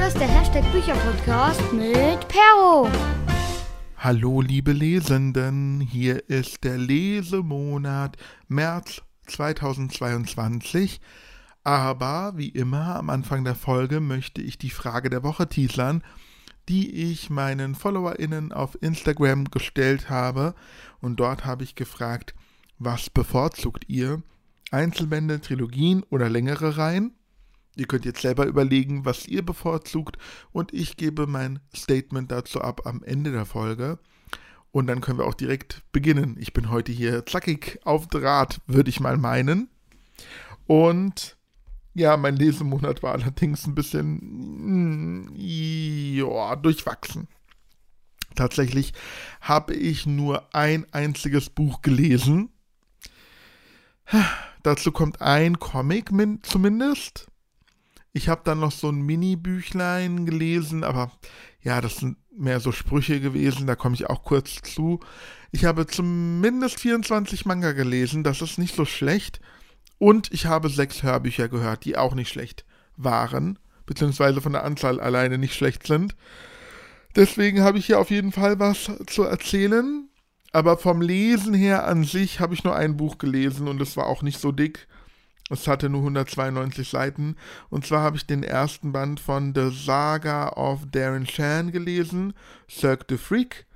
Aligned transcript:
Hier 0.00 0.08
ist 0.08 0.18
der 0.18 0.28
Hashtag 0.28 0.64
Bücherpodcast 0.72 1.74
mit 1.74 2.26
Perro. 2.26 2.88
Hallo 3.98 4.40
liebe 4.40 4.72
Lesenden, 4.72 5.82
hier 5.82 6.26
ist 6.26 6.64
der 6.64 6.78
Lesemonat 6.78 8.16
März 8.48 9.02
2022. 9.26 11.02
Aber 11.64 12.32
wie 12.36 12.48
immer 12.48 12.96
am 12.96 13.10
Anfang 13.10 13.44
der 13.44 13.54
Folge 13.54 14.00
möchte 14.00 14.40
ich 14.40 14.56
die 14.56 14.70
Frage 14.70 15.10
der 15.10 15.22
Woche 15.22 15.50
teasern, 15.50 16.02
die 16.70 16.90
ich 17.12 17.28
meinen 17.28 17.74
FollowerInnen 17.74 18.52
auf 18.52 18.78
Instagram 18.80 19.50
gestellt 19.50 20.08
habe. 20.08 20.54
Und 21.02 21.20
dort 21.20 21.44
habe 21.44 21.62
ich 21.62 21.74
gefragt, 21.74 22.34
was 22.78 23.10
bevorzugt 23.10 23.84
ihr? 23.86 24.22
Einzelbände, 24.70 25.42
Trilogien 25.42 26.04
oder 26.08 26.30
längere 26.30 26.78
Reihen? 26.78 27.19
Ihr 27.76 27.86
könnt 27.86 28.04
jetzt 28.04 28.22
selber 28.22 28.46
überlegen, 28.46 29.04
was 29.04 29.26
ihr 29.26 29.44
bevorzugt 29.44 30.18
und 30.52 30.74
ich 30.74 30.96
gebe 30.96 31.26
mein 31.26 31.60
Statement 31.74 32.30
dazu 32.30 32.60
ab 32.60 32.86
am 32.86 33.02
Ende 33.02 33.32
der 33.32 33.46
Folge. 33.46 33.98
Und 34.72 34.86
dann 34.86 35.00
können 35.00 35.18
wir 35.18 35.26
auch 35.26 35.34
direkt 35.34 35.82
beginnen. 35.92 36.36
Ich 36.38 36.52
bin 36.52 36.70
heute 36.70 36.92
hier 36.92 37.26
zackig 37.26 37.80
auf 37.84 38.06
Draht, 38.06 38.60
würde 38.66 38.90
ich 38.90 39.00
mal 39.00 39.16
meinen. 39.16 39.68
Und 40.66 41.36
ja, 41.94 42.16
mein 42.16 42.36
Lesemonat 42.36 43.02
war 43.02 43.12
allerdings 43.12 43.66
ein 43.66 43.74
bisschen 43.74 45.26
mm, 45.34 46.62
durchwachsen. 46.62 47.26
Tatsächlich 48.36 48.92
habe 49.40 49.74
ich 49.74 50.06
nur 50.06 50.54
ein 50.54 50.86
einziges 50.92 51.50
Buch 51.50 51.82
gelesen. 51.82 52.50
Dazu 54.62 54.92
kommt 54.92 55.20
ein 55.20 55.58
Comic 55.58 56.10
zumindest. 56.42 57.29
Ich 58.12 58.28
habe 58.28 58.42
dann 58.44 58.60
noch 58.60 58.72
so 58.72 58.88
ein 58.88 59.02
Mini-Büchlein 59.02 60.26
gelesen, 60.26 60.82
aber 60.84 61.12
ja, 61.62 61.80
das 61.80 61.98
sind 61.98 62.16
mehr 62.36 62.60
so 62.60 62.72
Sprüche 62.72 63.20
gewesen, 63.20 63.66
da 63.66 63.76
komme 63.76 63.94
ich 63.94 64.08
auch 64.08 64.24
kurz 64.24 64.62
zu. 64.62 65.00
Ich 65.52 65.64
habe 65.64 65.86
zumindest 65.86 66.80
24 66.80 67.46
Manga 67.46 67.72
gelesen, 67.72 68.24
das 68.24 68.40
ist 68.40 68.58
nicht 68.58 68.74
so 68.74 68.84
schlecht. 68.84 69.40
Und 69.98 70.32
ich 70.32 70.46
habe 70.46 70.70
sechs 70.70 71.02
Hörbücher 71.02 71.48
gehört, 71.48 71.84
die 71.84 71.96
auch 71.96 72.14
nicht 72.14 72.30
schlecht 72.30 72.64
waren, 72.96 73.58
beziehungsweise 73.84 74.40
von 74.40 74.52
der 74.52 74.64
Anzahl 74.64 74.98
alleine 74.98 75.36
nicht 75.36 75.54
schlecht 75.54 75.86
sind. 75.86 76.16
Deswegen 77.16 77.62
habe 77.62 77.78
ich 77.78 77.86
hier 77.86 77.98
auf 77.98 78.10
jeden 78.10 78.32
Fall 78.32 78.58
was 78.58 78.90
zu 79.06 79.24
erzählen. 79.24 80.08
Aber 80.52 80.78
vom 80.78 81.00
Lesen 81.00 81.54
her 81.54 81.86
an 81.86 82.04
sich 82.04 82.40
habe 82.40 82.54
ich 82.54 82.64
nur 82.64 82.74
ein 82.74 82.96
Buch 82.96 83.18
gelesen 83.18 83.68
und 83.68 83.80
es 83.80 83.96
war 83.96 84.06
auch 84.06 84.22
nicht 84.22 84.40
so 84.40 84.50
dick. 84.50 84.88
Es 85.50 85.66
hatte 85.66 85.88
nur 85.88 86.00
192 86.00 86.88
Seiten. 86.88 87.36
Und 87.68 87.84
zwar 87.84 88.02
habe 88.02 88.16
ich 88.16 88.24
den 88.24 88.44
ersten 88.44 88.92
Band 88.92 89.20
von 89.20 89.52
The 89.54 89.70
Saga 89.70 90.50
of 90.50 90.86
Darren 90.90 91.26
Shan 91.26 91.72
gelesen, 91.72 92.32
Cirque 92.70 93.06
the 93.08 93.18
Freak, 93.18 93.66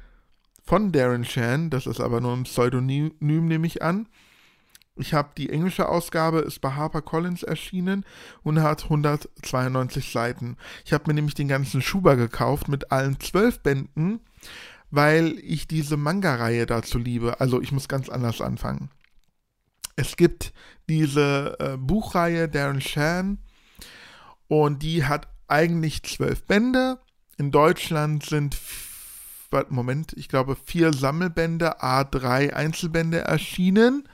von 0.63 0.93
Darren 0.93 1.25
Shan. 1.25 1.71
Das 1.71 1.87
ist 1.87 2.01
aber 2.01 2.21
nur 2.21 2.33
ein 2.33 2.45
Pseudonym, 2.45 3.13
nehme 3.19 3.67
ich 3.67 3.83
an. 3.83 4.07
Ich 4.97 5.13
habe 5.13 5.31
die 5.37 5.51
englische 5.51 5.89
Ausgabe, 5.89 6.39
ist 6.39 6.61
bei 6.61 6.71
HarperCollins 6.71 7.43
erschienen 7.43 8.05
und 8.45 8.63
hat 8.63 8.85
192 8.85 10.13
Seiten. 10.13 10.57
Ich 10.85 10.93
habe 10.93 11.05
mir 11.09 11.15
nämlich 11.15 11.35
den 11.35 11.49
ganzen 11.49 11.83
Schuber 11.83 12.15
gekauft 12.15 12.69
mit 12.69 12.93
allen 12.93 13.19
zwölf 13.19 13.61
Bänden, 13.61 14.21
weil 14.93 15.37
ich 15.41 15.67
diese 15.67 15.97
Manga-Reihe 15.97 16.67
dazu 16.67 16.99
liebe. 16.99 17.41
Also 17.41 17.61
ich 17.61 17.73
muss 17.73 17.89
ganz 17.89 18.09
anders 18.09 18.41
anfangen. 18.41 18.89
Es 19.97 20.17
gibt 20.17 20.53
diese 20.89 21.57
äh, 21.59 21.77
Buchreihe 21.77 22.49
Darren 22.49 22.81
Shan 22.81 23.39
und 24.49 24.83
die 24.83 25.05
hat 25.05 25.29
eigentlich 25.49 26.03
zwölf 26.03 26.45
Bände. 26.45 26.99
In 27.37 27.51
Deutschland 27.51 28.25
sind, 28.25 28.57
Moment, 29.69 30.13
ich 30.15 30.29
glaube 30.29 30.57
vier 30.57 30.93
Sammelbände, 30.93 31.81
A3 31.81 32.53
Einzelbände 32.53 33.21
erschienen, 33.21 34.09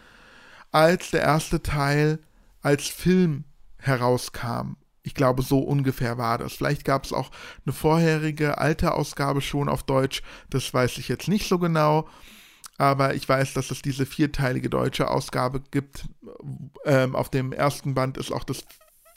als 0.71 1.11
der 1.11 1.23
erste 1.23 1.63
Teil 1.63 2.21
als 2.63 2.87
Film 2.87 3.45
herauskam. 3.79 4.77
Ich 5.03 5.15
glaube, 5.15 5.43
so 5.43 5.61
ungefähr 5.61 6.19
war 6.19 6.37
das. 6.37 6.53
Vielleicht 6.53 6.85
gab 6.85 7.05
es 7.05 7.13
auch 7.13 7.31
eine 7.65 7.73
vorherige 7.73 8.59
alte 8.59 8.93
Ausgabe 8.93 9.41
schon 9.41 9.69
auf 9.69 9.83
Deutsch, 9.83 10.23
das 10.51 10.73
weiß 10.73 10.99
ich 10.99 11.09
jetzt 11.09 11.29
nicht 11.29 11.49
so 11.49 11.59
genau 11.59 12.07
aber 12.81 13.15
ich 13.15 13.29
weiß, 13.29 13.53
dass 13.53 13.71
es 13.71 13.83
diese 13.83 14.07
vierteilige 14.07 14.71
deutsche 14.71 15.11
Ausgabe 15.11 15.61
gibt. 15.71 16.07
Ähm, 16.87 17.15
auf 17.15 17.29
dem 17.29 17.53
ersten 17.53 17.93
Band 17.93 18.17
ist 18.17 18.33
auch 18.33 18.43
das 18.43 18.65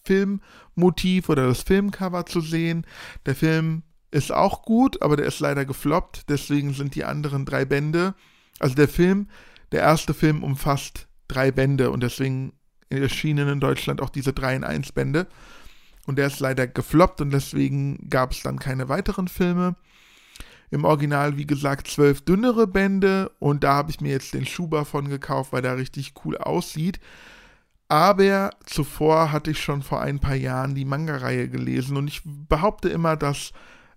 Filmmotiv 0.03 1.29
oder 1.29 1.47
das 1.47 1.61
Filmcover 1.61 2.25
zu 2.25 2.41
sehen. 2.41 2.85
Der 3.25 3.35
Film 3.35 3.83
ist 4.11 4.33
auch 4.33 4.63
gut, 4.63 5.01
aber 5.01 5.15
der 5.15 5.27
ist 5.27 5.39
leider 5.39 5.63
gefloppt. 5.63 6.29
Deswegen 6.29 6.73
sind 6.73 6.93
die 6.95 7.05
anderen 7.05 7.45
drei 7.45 7.63
Bände, 7.63 8.15
also 8.59 8.75
der 8.75 8.89
Film, 8.89 9.29
der 9.71 9.79
erste 9.79 10.13
Film 10.13 10.43
umfasst 10.43 11.07
drei 11.29 11.51
Bände 11.51 11.89
und 11.89 12.03
deswegen 12.03 12.51
erschienen 12.89 13.47
in 13.47 13.59
Deutschland 13.61 14.01
auch 14.01 14.09
diese 14.09 14.33
3 14.33 14.57
in 14.57 14.63
1 14.65 14.91
Bände. 14.91 15.27
Und 16.05 16.17
der 16.17 16.27
ist 16.27 16.41
leider 16.41 16.67
gefloppt 16.67 17.21
und 17.21 17.31
deswegen 17.31 18.09
gab 18.09 18.33
es 18.33 18.43
dann 18.43 18.59
keine 18.59 18.89
weiteren 18.89 19.29
Filme. 19.29 19.75
Im 20.73 20.85
Original, 20.85 21.37
wie 21.37 21.45
gesagt, 21.45 21.87
zwölf 21.87 22.21
dünnere 22.21 22.65
Bände 22.65 23.31
und 23.37 23.63
da 23.63 23.75
habe 23.75 23.91
ich 23.91 24.01
mir 24.01 24.09
jetzt 24.09 24.33
den 24.33 24.47
Schuber 24.47 24.85
von 24.85 25.07
gekauft, 25.07 25.53
weil 25.53 25.61
der 25.61 25.77
richtig 25.77 26.13
cool 26.25 26.35
aussieht. 26.35 26.99
Aber 27.89 28.49
zuvor 28.65 29.31
hatte 29.31 29.51
ich 29.51 29.61
schon 29.61 29.83
vor 29.83 30.01
ein 30.01 30.17
paar 30.17 30.33
Jahren 30.33 30.73
die 30.73 30.83
Manga-Reihe 30.83 31.47
gelesen 31.47 31.95
und 31.95 32.07
ich 32.07 32.23
behaupte 32.25 32.89
immer, 32.89 33.15
dass 33.15 33.51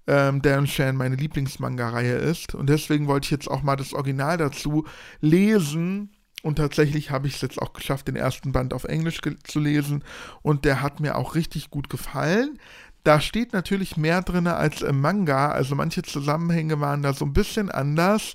ähm, 0.07 0.43
Darren 0.43 0.67
Shan 0.67 0.97
meine 0.97 1.17
Lieblingsmanga-Reihe 1.17 2.17
ist 2.17 2.55
und 2.55 2.69
deswegen 2.69 3.07
wollte 3.07 3.25
ich 3.25 3.31
jetzt 3.31 3.51
auch 3.51 3.63
mal 3.63 3.77
das 3.77 3.95
Original 3.95 4.37
dazu 4.37 4.85
lesen 5.23 6.11
und 6.43 6.57
tatsächlich 6.57 7.11
habe 7.11 7.27
ich 7.27 7.37
es 7.37 7.41
jetzt 7.41 7.61
auch 7.61 7.73
geschafft, 7.73 8.07
den 8.07 8.17
ersten 8.17 8.53
Band 8.53 8.75
auf 8.75 8.85
Englisch 8.85 9.21
zu 9.45 9.61
lesen 9.61 10.05
und 10.43 10.67
der 10.67 10.83
hat 10.83 11.01
mir 11.01 11.17
auch 11.17 11.35
richtig 11.35 11.71
gut 11.71 11.89
gefallen. 11.89 12.59
Da 13.07 13.21
steht 13.21 13.53
natürlich 13.53 13.97
mehr 13.97 14.21
drin 14.21 14.49
als 14.49 14.83
im 14.83 15.01
Manga. 15.01 15.53
Also 15.53 15.77
manche 15.77 16.03
Zusammenhänge 16.03 16.81
waren 16.81 17.03
da 17.03 17.15
so 17.15 17.25
ein 17.25 17.33
bisschen 17.33 17.71
anders, 17.71 18.35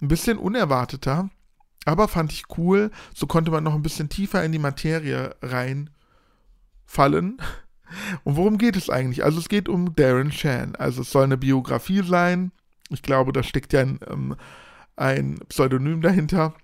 ein 0.00 0.06
bisschen 0.06 0.38
unerwarteter. 0.38 1.28
Aber 1.86 2.06
fand 2.06 2.32
ich 2.32 2.44
cool. 2.56 2.92
So 3.16 3.26
konnte 3.26 3.50
man 3.50 3.64
noch 3.64 3.74
ein 3.74 3.82
bisschen 3.82 4.08
tiefer 4.08 4.44
in 4.44 4.52
die 4.52 4.60
Materie 4.60 5.34
reinfallen. 5.42 5.90
Und 8.22 8.36
worum 8.36 8.58
geht 8.58 8.76
es 8.76 8.90
eigentlich? 8.90 9.24
Also 9.24 9.40
es 9.40 9.48
geht 9.48 9.68
um 9.68 9.96
Darren 9.96 10.30
Shan. 10.30 10.76
Also 10.76 11.02
es 11.02 11.10
soll 11.10 11.24
eine 11.24 11.36
Biografie 11.36 12.04
sein. 12.04 12.52
Ich 12.90 13.02
glaube, 13.02 13.32
da 13.32 13.42
steckt 13.42 13.72
ja 13.72 13.80
ein, 13.80 13.98
ähm, 14.08 14.36
ein 14.94 15.40
Pseudonym 15.48 16.00
dahinter. 16.00 16.54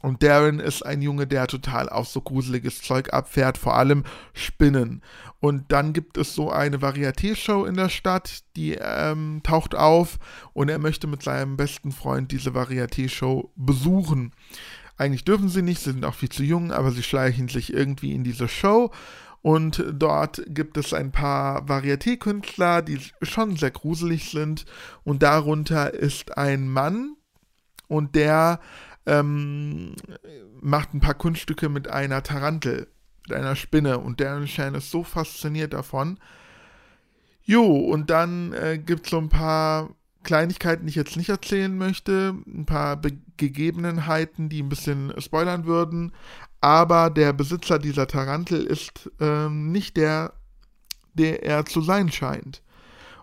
Und 0.00 0.22
Darren 0.22 0.60
ist 0.60 0.84
ein 0.84 1.02
Junge, 1.02 1.26
der 1.26 1.46
total 1.46 1.88
auf 1.88 2.08
so 2.08 2.20
gruseliges 2.20 2.82
Zeug 2.82 3.12
abfährt, 3.12 3.58
vor 3.58 3.74
allem 3.74 4.04
Spinnen. 4.32 5.02
Und 5.40 5.72
dann 5.72 5.92
gibt 5.92 6.16
es 6.16 6.34
so 6.34 6.50
eine 6.50 6.78
Varieté-Show 6.78 7.64
in 7.64 7.76
der 7.76 7.88
Stadt, 7.88 8.44
die 8.56 8.76
ähm, 8.80 9.40
taucht 9.42 9.74
auf 9.74 10.18
und 10.52 10.68
er 10.68 10.78
möchte 10.78 11.06
mit 11.06 11.22
seinem 11.22 11.56
besten 11.56 11.92
Freund 11.92 12.32
diese 12.32 12.50
Varieté-Show 12.50 13.52
besuchen. 13.56 14.32
Eigentlich 14.96 15.24
dürfen 15.24 15.48
sie 15.48 15.62
nicht, 15.62 15.80
sie 15.80 15.92
sind 15.92 16.04
auch 16.04 16.14
viel 16.14 16.28
zu 16.28 16.42
jung, 16.42 16.72
aber 16.72 16.90
sie 16.90 17.04
schleichen 17.04 17.48
sich 17.48 17.72
irgendwie 17.72 18.12
in 18.12 18.24
diese 18.24 18.48
Show. 18.48 18.90
Und 19.42 19.84
dort 19.92 20.42
gibt 20.48 20.76
es 20.76 20.92
ein 20.92 21.12
paar 21.12 21.64
Varieté-Künstler, 21.68 22.82
die 22.82 22.98
schon 23.22 23.56
sehr 23.56 23.70
gruselig 23.70 24.30
sind. 24.30 24.64
Und 25.04 25.22
darunter 25.22 25.94
ist 25.94 26.36
ein 26.36 26.68
Mann 26.68 27.14
und 27.86 28.16
der 28.16 28.60
ähm, 29.08 29.94
macht 30.60 30.94
ein 30.94 31.00
paar 31.00 31.14
Kunststücke 31.14 31.68
mit 31.68 31.88
einer 31.88 32.22
Tarantel, 32.22 32.88
mit 33.26 33.36
einer 33.36 33.56
Spinne 33.56 33.98
und 33.98 34.20
Shan 34.46 34.74
ist 34.74 34.90
so 34.90 35.02
fasziniert 35.02 35.72
davon. 35.72 36.18
Jo, 37.42 37.64
und 37.64 38.10
dann 38.10 38.52
äh, 38.52 38.78
gibt 38.78 39.06
es 39.06 39.10
so 39.10 39.18
ein 39.18 39.30
paar 39.30 39.90
Kleinigkeiten, 40.22 40.84
die 40.84 40.90
ich 40.90 40.96
jetzt 40.96 41.16
nicht 41.16 41.30
erzählen 41.30 41.76
möchte, 41.76 42.34
ein 42.46 42.66
paar 42.66 42.96
Be 42.96 43.12
Gegebenheiten, 43.38 44.48
die 44.48 44.60
ein 44.60 44.68
bisschen 44.68 45.14
spoilern 45.18 45.64
würden, 45.64 46.12
aber 46.60 47.08
der 47.08 47.32
Besitzer 47.32 47.78
dieser 47.78 48.08
Tarantel 48.08 48.66
ist 48.66 49.08
ähm, 49.20 49.70
nicht 49.70 49.96
der, 49.96 50.32
der 51.14 51.44
er 51.44 51.64
zu 51.64 51.80
sein 51.80 52.10
scheint. 52.10 52.62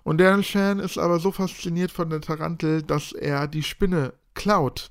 Und 0.03 0.19
Darren 0.19 0.43
Shan 0.43 0.79
ist 0.79 0.97
aber 0.97 1.19
so 1.19 1.33
fasziniert 1.33 1.91
von 1.91 2.09
der 2.09 2.21
Tarantel, 2.21 2.81
dass 2.81 3.11
er 3.11 3.47
die 3.47 3.63
Spinne 3.63 4.13
klaut. 4.35 4.89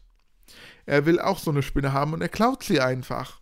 Er 0.87 1.07
will 1.07 1.21
auch 1.21 1.39
so 1.39 1.51
eine 1.51 1.63
Spinne 1.63 1.93
haben 1.93 2.13
und 2.13 2.21
er 2.21 2.29
klaut 2.29 2.63
sie 2.63 2.81
einfach. 2.81 3.41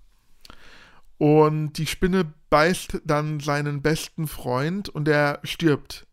Und 1.18 1.74
die 1.74 1.86
Spinne 1.86 2.32
beißt 2.50 3.02
dann 3.04 3.40
seinen 3.40 3.82
besten 3.82 4.26
Freund 4.26 4.88
und 4.88 5.08
er 5.08 5.40
stirbt. 5.44 6.06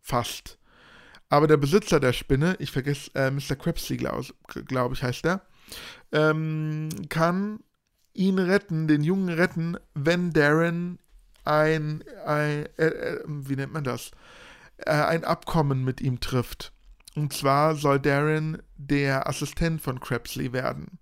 Fast. 0.00 0.58
Aber 1.28 1.46
der 1.46 1.56
Besitzer 1.56 2.00
der 2.00 2.12
Spinne, 2.12 2.56
ich 2.58 2.70
vergesse, 2.70 3.10
äh, 3.14 3.30
Mr. 3.30 3.56
Krebsy, 3.56 3.96
glaube 3.96 4.26
glaub 4.66 4.92
ich, 4.92 5.02
heißt 5.02 5.24
er, 5.24 5.42
ähm, 6.10 6.88
kann 7.08 7.60
ihn 8.14 8.38
retten, 8.38 8.88
den 8.88 9.02
Jungen 9.02 9.28
retten, 9.28 9.76
wenn 9.94 10.32
Darren 10.32 10.98
ein, 11.44 12.04
ein 12.26 12.66
äh, 12.76 12.86
äh, 12.86 13.20
wie 13.26 13.56
nennt 13.56 13.72
man 13.72 13.84
das? 13.84 14.10
Äh, 14.76 14.90
ein 14.90 15.24
Abkommen 15.24 15.84
mit 15.84 16.00
ihm 16.00 16.20
trifft. 16.20 16.72
Und 17.14 17.32
zwar 17.32 17.76
soll 17.76 18.00
Darren 18.00 18.62
der 18.86 19.28
Assistent 19.28 19.80
von 19.80 20.00
Crapsley 20.00 20.52
werden. 20.52 20.98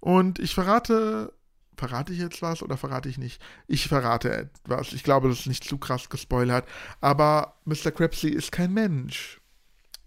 Und 0.00 0.38
ich 0.38 0.54
verrate, 0.54 1.32
verrate 1.76 2.12
ich 2.12 2.18
jetzt 2.18 2.42
was 2.42 2.62
oder 2.62 2.76
verrate 2.76 3.08
ich 3.08 3.18
nicht? 3.18 3.40
Ich 3.66 3.88
verrate 3.88 4.32
etwas. 4.32 4.92
Ich 4.92 5.02
glaube, 5.02 5.28
das 5.28 5.40
ist 5.40 5.46
nicht 5.46 5.64
zu 5.64 5.78
krass 5.78 6.08
gespoilert. 6.08 6.66
Aber 7.00 7.56
Mr. 7.64 7.90
Crapsley 7.90 8.30
ist 8.30 8.52
kein 8.52 8.72
Mensch. 8.72 9.40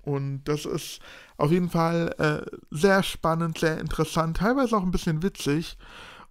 Und 0.01 0.43
das 0.45 0.65
ist 0.65 0.99
auf 1.37 1.51
jeden 1.51 1.69
Fall 1.69 2.15
äh, 2.17 2.57
sehr 2.71 3.03
spannend, 3.03 3.57
sehr 3.57 3.79
interessant, 3.79 4.37
teilweise 4.37 4.75
auch 4.75 4.83
ein 4.83 4.91
bisschen 4.91 5.21
witzig. 5.21 5.77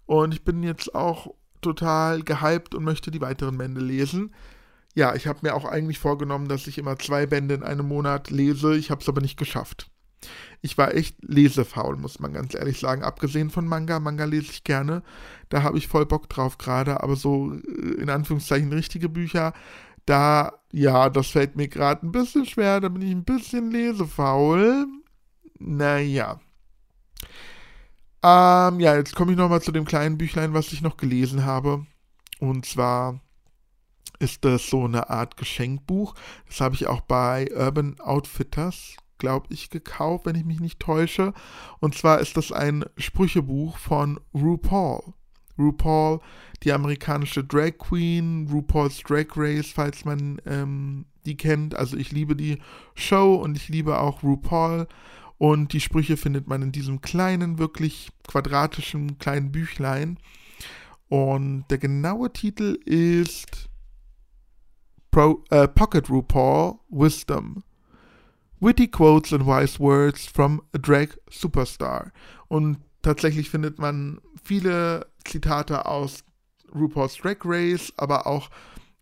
Und 0.06 0.32
ich 0.32 0.42
bin 0.42 0.62
jetzt 0.62 0.94
auch 0.94 1.34
total 1.60 2.22
gehypt 2.22 2.74
und 2.74 2.84
möchte 2.84 3.10
die 3.10 3.20
weiteren 3.20 3.58
Bände 3.58 3.80
lesen. 3.80 4.34
Ja, 4.94 5.14
ich 5.14 5.26
habe 5.26 5.40
mir 5.42 5.54
auch 5.54 5.64
eigentlich 5.64 5.98
vorgenommen, 5.98 6.48
dass 6.48 6.66
ich 6.66 6.78
immer 6.78 6.98
zwei 6.98 7.26
Bände 7.26 7.54
in 7.54 7.62
einem 7.62 7.86
Monat 7.86 8.30
lese. 8.30 8.74
Ich 8.76 8.90
habe 8.90 9.02
es 9.02 9.08
aber 9.08 9.20
nicht 9.20 9.36
geschafft. 9.36 9.90
Ich 10.60 10.76
war 10.76 10.94
echt 10.94 11.16
lesefaul, 11.22 11.96
muss 11.96 12.18
man 12.18 12.32
ganz 12.32 12.54
ehrlich 12.54 12.80
sagen. 12.80 13.02
Abgesehen 13.02 13.50
von 13.50 13.66
Manga. 13.66 14.00
Manga 14.00 14.24
lese 14.24 14.50
ich 14.50 14.64
gerne. 14.64 15.02
Da 15.48 15.62
habe 15.62 15.78
ich 15.78 15.88
voll 15.88 16.06
Bock 16.06 16.28
drauf 16.28 16.58
gerade. 16.58 17.02
Aber 17.02 17.16
so 17.16 17.52
äh, 17.52 18.00
in 18.00 18.10
Anführungszeichen 18.10 18.72
richtige 18.72 19.08
Bücher, 19.08 19.52
da, 20.06 20.52
ja, 20.72 21.10
das 21.10 21.28
fällt 21.28 21.56
mir 21.56 21.68
gerade 21.68 22.06
ein 22.06 22.12
bisschen 22.12 22.46
schwer. 22.46 22.80
Da 22.80 22.88
bin 22.88 23.02
ich 23.02 23.12
ein 23.12 23.24
bisschen 23.24 23.70
lesefaul. 23.70 24.86
Naja. 25.58 26.40
Ähm, 28.22 28.80
ja, 28.80 28.96
jetzt 28.96 29.14
komme 29.14 29.32
ich 29.32 29.38
nochmal 29.38 29.62
zu 29.62 29.70
dem 29.70 29.84
kleinen 29.84 30.18
Büchlein, 30.18 30.54
was 30.54 30.72
ich 30.72 30.82
noch 30.82 30.96
gelesen 30.96 31.44
habe. 31.44 31.86
Und 32.40 32.66
zwar 32.66 33.20
ist 34.18 34.44
das 34.44 34.68
so 34.68 34.84
eine 34.84 35.10
Art 35.10 35.36
Geschenkbuch. 35.36 36.14
Das 36.48 36.60
habe 36.60 36.74
ich 36.74 36.86
auch 36.86 37.00
bei 37.02 37.48
Urban 37.54 38.00
Outfitters, 38.00 38.96
glaube 39.18 39.46
ich, 39.50 39.70
gekauft, 39.70 40.26
wenn 40.26 40.36
ich 40.36 40.44
mich 40.44 40.60
nicht 40.60 40.80
täusche. 40.80 41.32
Und 41.80 41.94
zwar 41.94 42.20
ist 42.20 42.36
das 42.36 42.52
ein 42.52 42.84
Sprüchebuch 42.96 43.78
von 43.78 44.20
RuPaul. 44.34 45.14
RuPaul, 45.58 46.20
die 46.62 46.72
amerikanische 46.72 47.44
Drag 47.44 47.78
Queen, 47.78 48.48
RuPaul's 48.50 49.00
Drag 49.02 49.26
Race, 49.36 49.72
falls 49.72 50.04
man 50.04 50.40
ähm, 50.46 51.06
die 51.26 51.36
kennt. 51.36 51.74
Also 51.76 51.96
ich 51.96 52.12
liebe 52.12 52.36
die 52.36 52.58
Show 52.94 53.34
und 53.34 53.56
ich 53.56 53.68
liebe 53.68 53.98
auch 53.98 54.22
RuPaul. 54.22 54.86
Und 55.36 55.72
die 55.72 55.80
Sprüche 55.80 56.16
findet 56.16 56.48
man 56.48 56.62
in 56.62 56.72
diesem 56.72 57.00
kleinen, 57.00 57.58
wirklich 57.58 58.10
quadratischen 58.26 59.18
kleinen 59.18 59.52
Büchlein. 59.52 60.18
Und 61.08 61.64
der 61.70 61.78
genaue 61.78 62.32
Titel 62.32 62.78
ist 62.84 63.68
Pro, 65.10 65.44
äh, 65.50 65.68
Pocket 65.68 66.10
RuPaul 66.10 66.74
Wisdom. 66.90 67.62
Witty 68.60 68.88
Quotes 68.88 69.32
and 69.32 69.46
Wise 69.46 69.78
Words 69.78 70.26
from 70.26 70.62
a 70.72 70.78
Drag 70.78 71.10
Superstar. 71.30 72.12
Und 72.48 72.78
tatsächlich 73.02 73.50
findet 73.50 73.78
man 73.78 74.20
viele 74.42 75.06
Zitate 75.24 75.86
aus 75.86 76.24
RuPaul's 76.74 77.16
Drag 77.16 77.38
Race, 77.44 77.92
aber 77.96 78.26
auch 78.26 78.50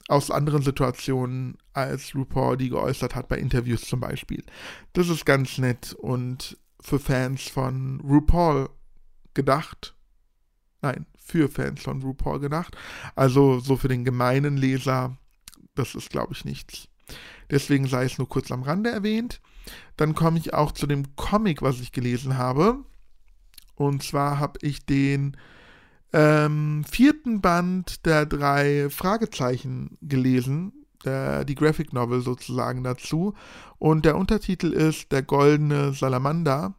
aus 0.09 0.31
anderen 0.31 0.63
Situationen, 0.63 1.59
als 1.73 2.15
RuPaul 2.15 2.57
die 2.57 2.69
geäußert 2.69 3.15
hat, 3.15 3.29
bei 3.29 3.39
Interviews 3.39 3.83
zum 3.83 4.01
Beispiel. 4.01 4.45
Das 4.93 5.09
ist 5.09 5.27
ganz 5.27 5.59
nett 5.59 5.95
und 5.95 6.57
für 6.81 6.99
Fans 6.99 7.49
von 7.49 8.01
RuPaul 8.01 8.69
gedacht. 9.35 9.95
Nein, 10.83 11.07
für 11.19 11.49
Fans 11.49 11.83
von 11.83 12.03
RuPaul 12.03 12.39
gedacht. 12.39 12.77
Also 13.17 13.59
so 13.59 13.77
für 13.77 13.89
den 13.89 14.05
gemeinen 14.05 14.57
Leser, 14.57 15.17
das 15.75 15.95
ist, 15.95 16.11
glaube 16.11 16.35
ich, 16.35 16.45
nichts. 16.45 16.89
Deswegen 17.51 17.87
sei 17.87 18.05
es 18.05 18.19
nur 18.19 18.29
kurz 18.29 18.51
am 18.51 18.63
Rande 18.63 18.91
erwähnt. 18.91 19.41
Dann 19.97 20.15
komme 20.15 20.39
ich 20.39 20.55
auch 20.55 20.73
zu 20.73 20.87
dem 20.87 21.17
Comic, 21.17 21.63
was 21.63 21.81
ich 21.81 21.93
gelesen 21.93 22.39
habe. 22.39 22.79
Und 23.75 24.03
zwar 24.03 24.39
habe 24.39 24.59
ich 24.63 24.87
den 24.87 25.37
ähm, 26.13 26.85
vierten 26.91 27.41
Band 27.41 28.07
der 28.07 28.27
drei 28.27 28.89
Fragezeichen 28.91 29.99
gelesen, 30.01 30.73
der, 31.05 31.45
die 31.45 31.55
Graphic 31.55 31.93
Novel 31.93 32.21
sozusagen 32.21 32.83
dazu. 32.83 33.35
Und 33.79 34.05
der 34.05 34.17
Untertitel 34.17 34.73
ist 34.73 35.13
Der 35.13 35.23
goldene 35.23 35.93
Salamander. 35.93 36.75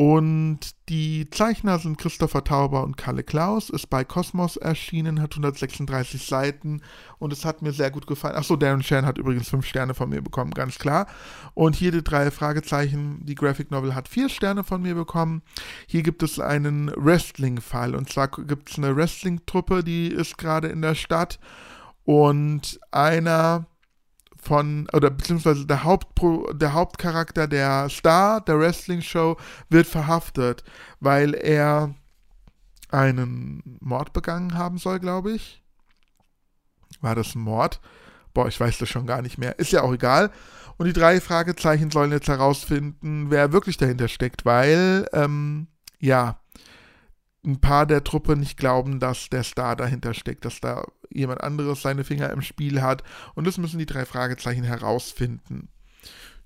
Und 0.00 0.60
die 0.88 1.28
Zeichner 1.28 1.80
sind 1.80 1.98
Christopher 1.98 2.44
Tauber 2.44 2.84
und 2.84 2.96
Kalle 2.96 3.24
Klaus, 3.24 3.68
ist 3.68 3.90
bei 3.90 4.04
Cosmos 4.04 4.56
erschienen, 4.56 5.20
hat 5.20 5.32
136 5.32 6.24
Seiten 6.24 6.82
und 7.18 7.32
es 7.32 7.44
hat 7.44 7.62
mir 7.62 7.72
sehr 7.72 7.90
gut 7.90 8.06
gefallen. 8.06 8.36
Achso, 8.36 8.54
Darren 8.54 8.84
Shan 8.84 9.04
hat 9.04 9.18
übrigens 9.18 9.48
5 9.48 9.66
Sterne 9.66 9.94
von 9.94 10.10
mir 10.10 10.22
bekommen, 10.22 10.52
ganz 10.52 10.78
klar. 10.78 11.08
Und 11.52 11.74
hier 11.74 11.90
die 11.90 12.04
drei 12.04 12.30
Fragezeichen, 12.30 13.26
die 13.26 13.34
Graphic 13.34 13.72
Novel 13.72 13.96
hat 13.96 14.06
4 14.06 14.28
Sterne 14.28 14.62
von 14.62 14.82
mir 14.82 14.94
bekommen. 14.94 15.42
Hier 15.88 16.04
gibt 16.04 16.22
es 16.22 16.38
einen 16.38 16.92
Wrestling-Fall 16.94 17.96
und 17.96 18.08
zwar 18.08 18.28
gibt 18.28 18.70
es 18.70 18.78
eine 18.78 18.94
Wrestling-Truppe, 18.94 19.82
die 19.82 20.06
ist 20.06 20.38
gerade 20.38 20.68
in 20.68 20.80
der 20.80 20.94
Stadt 20.94 21.40
und 22.04 22.78
einer 22.92 23.66
von, 24.40 24.88
oder 24.92 25.10
beziehungsweise 25.10 25.66
der, 25.66 25.84
Hauptpro, 25.84 26.52
der 26.52 26.72
Hauptcharakter, 26.72 27.46
der 27.46 27.88
Star 27.88 28.40
der 28.40 28.58
Wrestling-Show, 28.58 29.36
wird 29.68 29.86
verhaftet, 29.86 30.64
weil 31.00 31.34
er 31.34 31.94
einen 32.90 33.78
Mord 33.80 34.12
begangen 34.12 34.54
haben 34.54 34.78
soll, 34.78 34.98
glaube 35.00 35.32
ich. 35.32 35.62
War 37.00 37.14
das 37.14 37.34
ein 37.34 37.40
Mord? 37.40 37.80
Boah, 38.34 38.48
ich 38.48 38.58
weiß 38.58 38.78
das 38.78 38.88
schon 38.88 39.06
gar 39.06 39.22
nicht 39.22 39.38
mehr. 39.38 39.58
Ist 39.58 39.72
ja 39.72 39.82
auch 39.82 39.92
egal. 39.92 40.30
Und 40.76 40.86
die 40.86 40.92
drei 40.92 41.20
Fragezeichen 41.20 41.90
sollen 41.90 42.12
jetzt 42.12 42.28
herausfinden, 42.28 43.30
wer 43.30 43.52
wirklich 43.52 43.76
dahinter 43.76 44.08
steckt, 44.08 44.44
weil, 44.44 45.08
ähm, 45.12 45.66
ja, 45.98 46.38
ein 47.48 47.60
paar 47.60 47.86
der 47.86 48.04
Truppe 48.04 48.36
nicht 48.36 48.58
glauben, 48.58 49.00
dass 49.00 49.30
der 49.30 49.42
Star 49.42 49.74
dahinter 49.74 50.14
steckt, 50.14 50.44
dass 50.44 50.60
da 50.60 50.84
jemand 51.10 51.42
anderes 51.42 51.82
seine 51.82 52.04
Finger 52.04 52.30
im 52.30 52.42
Spiel 52.42 52.82
hat. 52.82 53.02
Und 53.34 53.46
das 53.46 53.58
müssen 53.58 53.78
die 53.78 53.86
drei 53.86 54.04
Fragezeichen 54.04 54.64
herausfinden. 54.64 55.68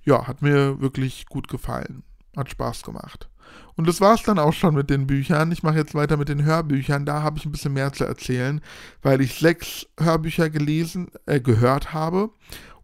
Ja, 0.04 0.26
hat 0.26 0.42
mir 0.42 0.80
wirklich 0.80 1.26
gut 1.26 1.48
gefallen. 1.48 2.04
Hat 2.36 2.50
Spaß 2.50 2.82
gemacht. 2.82 3.28
Und 3.74 3.88
das 3.88 4.00
war 4.00 4.14
es 4.14 4.22
dann 4.22 4.38
auch 4.38 4.52
schon 4.52 4.74
mit 4.74 4.90
den 4.90 5.06
Büchern. 5.06 5.52
Ich 5.52 5.62
mache 5.62 5.76
jetzt 5.76 5.94
weiter 5.94 6.16
mit 6.16 6.28
den 6.28 6.44
Hörbüchern. 6.44 7.04
Da 7.04 7.22
habe 7.22 7.38
ich 7.38 7.44
ein 7.44 7.52
bisschen 7.52 7.72
mehr 7.72 7.92
zu 7.92 8.04
erzählen, 8.04 8.60
weil 9.02 9.20
ich 9.20 9.38
sechs 9.38 9.86
Hörbücher 9.98 10.50
gelesen, 10.50 11.10
äh, 11.26 11.40
gehört 11.40 11.92
habe. 11.92 12.30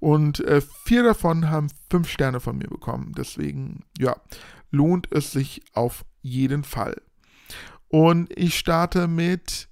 Und 0.00 0.40
äh, 0.40 0.60
vier 0.84 1.04
davon 1.04 1.50
haben 1.50 1.68
fünf 1.90 2.08
Sterne 2.08 2.40
von 2.40 2.58
mir 2.58 2.68
bekommen. 2.68 3.12
Deswegen, 3.16 3.84
ja, 3.98 4.16
lohnt 4.70 5.08
es 5.12 5.32
sich 5.32 5.62
auf 5.72 6.04
jeden 6.22 6.64
Fall. 6.64 7.00
Und 7.88 8.36
ich 8.36 8.58
starte 8.58 9.08
mit 9.08 9.68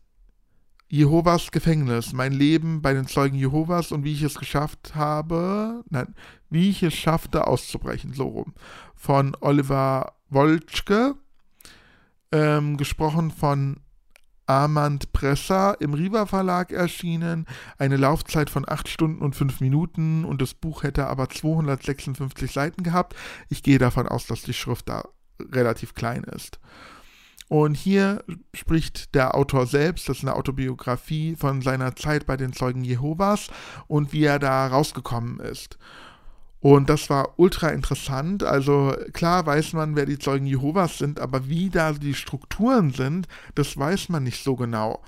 Jehovas 0.89 1.51
Gefängnis, 1.51 2.13
mein 2.13 2.33
Leben 2.33 2.81
bei 2.81 2.95
den 2.95 3.07
Zeugen 3.07 3.37
Jehovas 3.37 3.93
und 3.93 4.05
wie 4.05 4.13
ich 4.13 4.23
es 4.23 4.37
geschafft 4.37 4.95
habe, 4.95 5.83
nein, 5.91 6.15
wie 6.49 6.71
ich 6.71 6.83
es 6.83 6.95
schaffte 6.95 7.47
auszubrechen, 7.47 8.13
so 8.13 8.29
rum. 8.29 8.55
Von 8.95 9.37
Oliver 9.41 10.15
Wolczke, 10.31 11.17
ähm, 12.31 12.77
gesprochen 12.77 13.33
von 13.33 13.81
Armand 14.47 15.13
Presser, 15.13 15.77
im 15.81 15.93
Riva 15.93 16.27
Verlag 16.27 16.71
erschienen, 16.71 17.47
eine 17.79 17.97
Laufzeit 17.97 18.49
von 18.49 18.65
8 18.67 18.89
Stunden 18.89 19.23
und 19.23 19.35
5 19.35 19.61
Minuten 19.61 20.25
und 20.25 20.41
das 20.41 20.55
Buch 20.55 20.85
hätte 20.85 21.09
aber 21.09 21.29
256 21.29 22.53
Seiten 22.53 22.85
gehabt. 22.85 23.17
Ich 23.49 23.65
gehe 23.65 23.79
davon 23.79 24.07
aus, 24.07 24.27
dass 24.27 24.43
die 24.43 24.55
Schrift 24.55 24.89
da 24.89 25.03
relativ 25.41 25.95
klein 25.95 26.23
ist. 26.23 26.61
Und 27.49 27.77
hier 27.77 28.25
spricht 28.55 29.15
der 29.15 29.37
Autor 29.37 29.67
selbst, 29.67 30.09
das 30.09 30.19
ist 30.19 30.25
eine 30.25 30.35
Autobiografie 30.35 31.37
von 31.37 31.63
seiner 31.63 31.95
Zeit 31.95 32.27
bei 32.27 32.37
den 32.37 32.53
Zeugen 32.53 32.83
Jehovas 32.83 33.49
und 33.87 34.13
wie 34.13 34.25
er 34.25 34.41
da 34.41 34.67
rausgekommen 34.67 35.39
ist. 35.39 35.79
Und 36.59 36.91
das 36.91 37.09
war 37.11 37.39
ultra 37.39 37.69
interessant. 37.69 38.43
Also 38.43 38.97
klar 39.13 39.47
weiß 39.47 39.75
man, 39.75 39.95
wer 39.95 40.07
die 40.07 40.19
Zeugen 40.19 40.47
Jehovas 40.47 40.99
sind, 40.99 41.21
aber 41.21 41.49
wie 41.49 41.71
da 41.71 41.93
die 41.93 42.15
Strukturen 42.15 42.93
sind, 42.93 43.29
das 43.55 43.77
weiß 43.77 44.09
man 44.09 44.25
nicht 44.25 44.43
so 44.43 44.57
genau. 44.57 45.03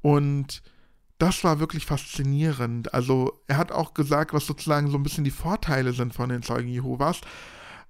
Und 0.00 0.62
das 1.18 1.44
war 1.44 1.60
wirklich 1.60 1.84
faszinierend. 1.84 2.94
Also 2.94 3.38
er 3.48 3.58
hat 3.58 3.72
auch 3.72 3.92
gesagt, 3.92 4.32
was 4.32 4.46
sozusagen 4.46 4.90
so 4.90 4.96
ein 4.96 5.02
bisschen 5.02 5.24
die 5.24 5.30
Vorteile 5.30 5.92
sind 5.92 6.14
von 6.14 6.30
den 6.30 6.42
Zeugen 6.42 6.68
Jehovas. 6.68 7.20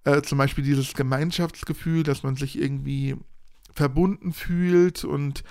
Äh, 0.04 0.23
zum 0.23 0.38
Beispiel 0.38 0.64
dieses 0.64 0.94
Gemeinschaftsgefühl, 0.94 2.02
dass 2.02 2.25
man 2.25 2.35
sich 2.35 2.58
irgendwie 2.58 3.16
verbunden 3.72 4.32
fühlt 4.32 5.04
und 5.04 5.44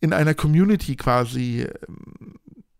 in 0.00 0.12
einer 0.12 0.34
Community 0.34 0.96
quasi 0.96 1.62
ähm, 1.62 2.34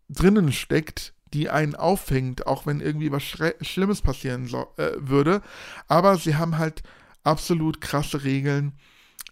drinnen 0.09 0.51
steckt, 0.51 1.13
die 1.33 1.49
einen 1.49 1.75
auffängt, 1.75 2.47
auch 2.47 2.65
wenn 2.65 2.81
irgendwie 2.81 3.11
was 3.11 3.23
Schlimmes 3.23 4.01
passieren 4.01 4.47
so, 4.47 4.67
äh, 4.77 4.91
würde. 4.97 5.41
Aber 5.87 6.17
sie 6.17 6.35
haben 6.35 6.57
halt 6.57 6.83
absolut 7.23 7.79
krasse 7.79 8.23
Regeln, 8.23 8.73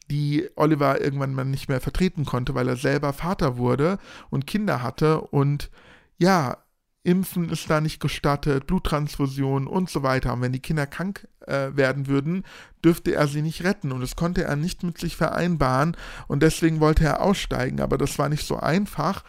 die 0.09 0.49
Oliver 0.55 1.01
irgendwann 1.01 1.33
mal 1.33 1.45
nicht 1.45 1.69
mehr 1.69 1.81
vertreten 1.81 2.25
konnte, 2.25 2.55
weil 2.55 2.67
er 2.67 2.77
selber 2.77 3.13
Vater 3.13 3.57
wurde 3.57 3.99
und 4.29 4.47
Kinder 4.47 4.81
hatte 4.81 5.21
und 5.21 5.69
ja, 6.17 6.57
Impfen 7.03 7.49
ist 7.49 7.69
da 7.69 7.79
nicht 7.79 8.01
gestattet, 8.01 8.67
Bluttransfusion 8.67 9.67
und 9.67 9.89
so 9.89 10.03
weiter. 10.03 10.33
Und 10.33 10.41
wenn 10.41 10.51
die 10.51 10.61
Kinder 10.61 10.85
krank 10.85 11.27
äh, 11.47 11.69
werden 11.73 12.07
würden, 12.07 12.43
dürfte 12.83 13.15
er 13.15 13.27
sie 13.27 13.41
nicht 13.41 13.63
retten. 13.63 13.91
Und 13.91 14.01
das 14.01 14.15
konnte 14.15 14.43
er 14.43 14.55
nicht 14.55 14.83
mit 14.83 14.97
sich 14.97 15.15
vereinbaren. 15.15 15.95
Und 16.27 16.43
deswegen 16.43 16.79
wollte 16.81 17.05
er 17.05 17.21
aussteigen. 17.21 17.79
Aber 17.79 17.97
das 17.97 18.19
war 18.19 18.27
nicht 18.27 18.45
so 18.45 18.57
einfach. 18.57 19.23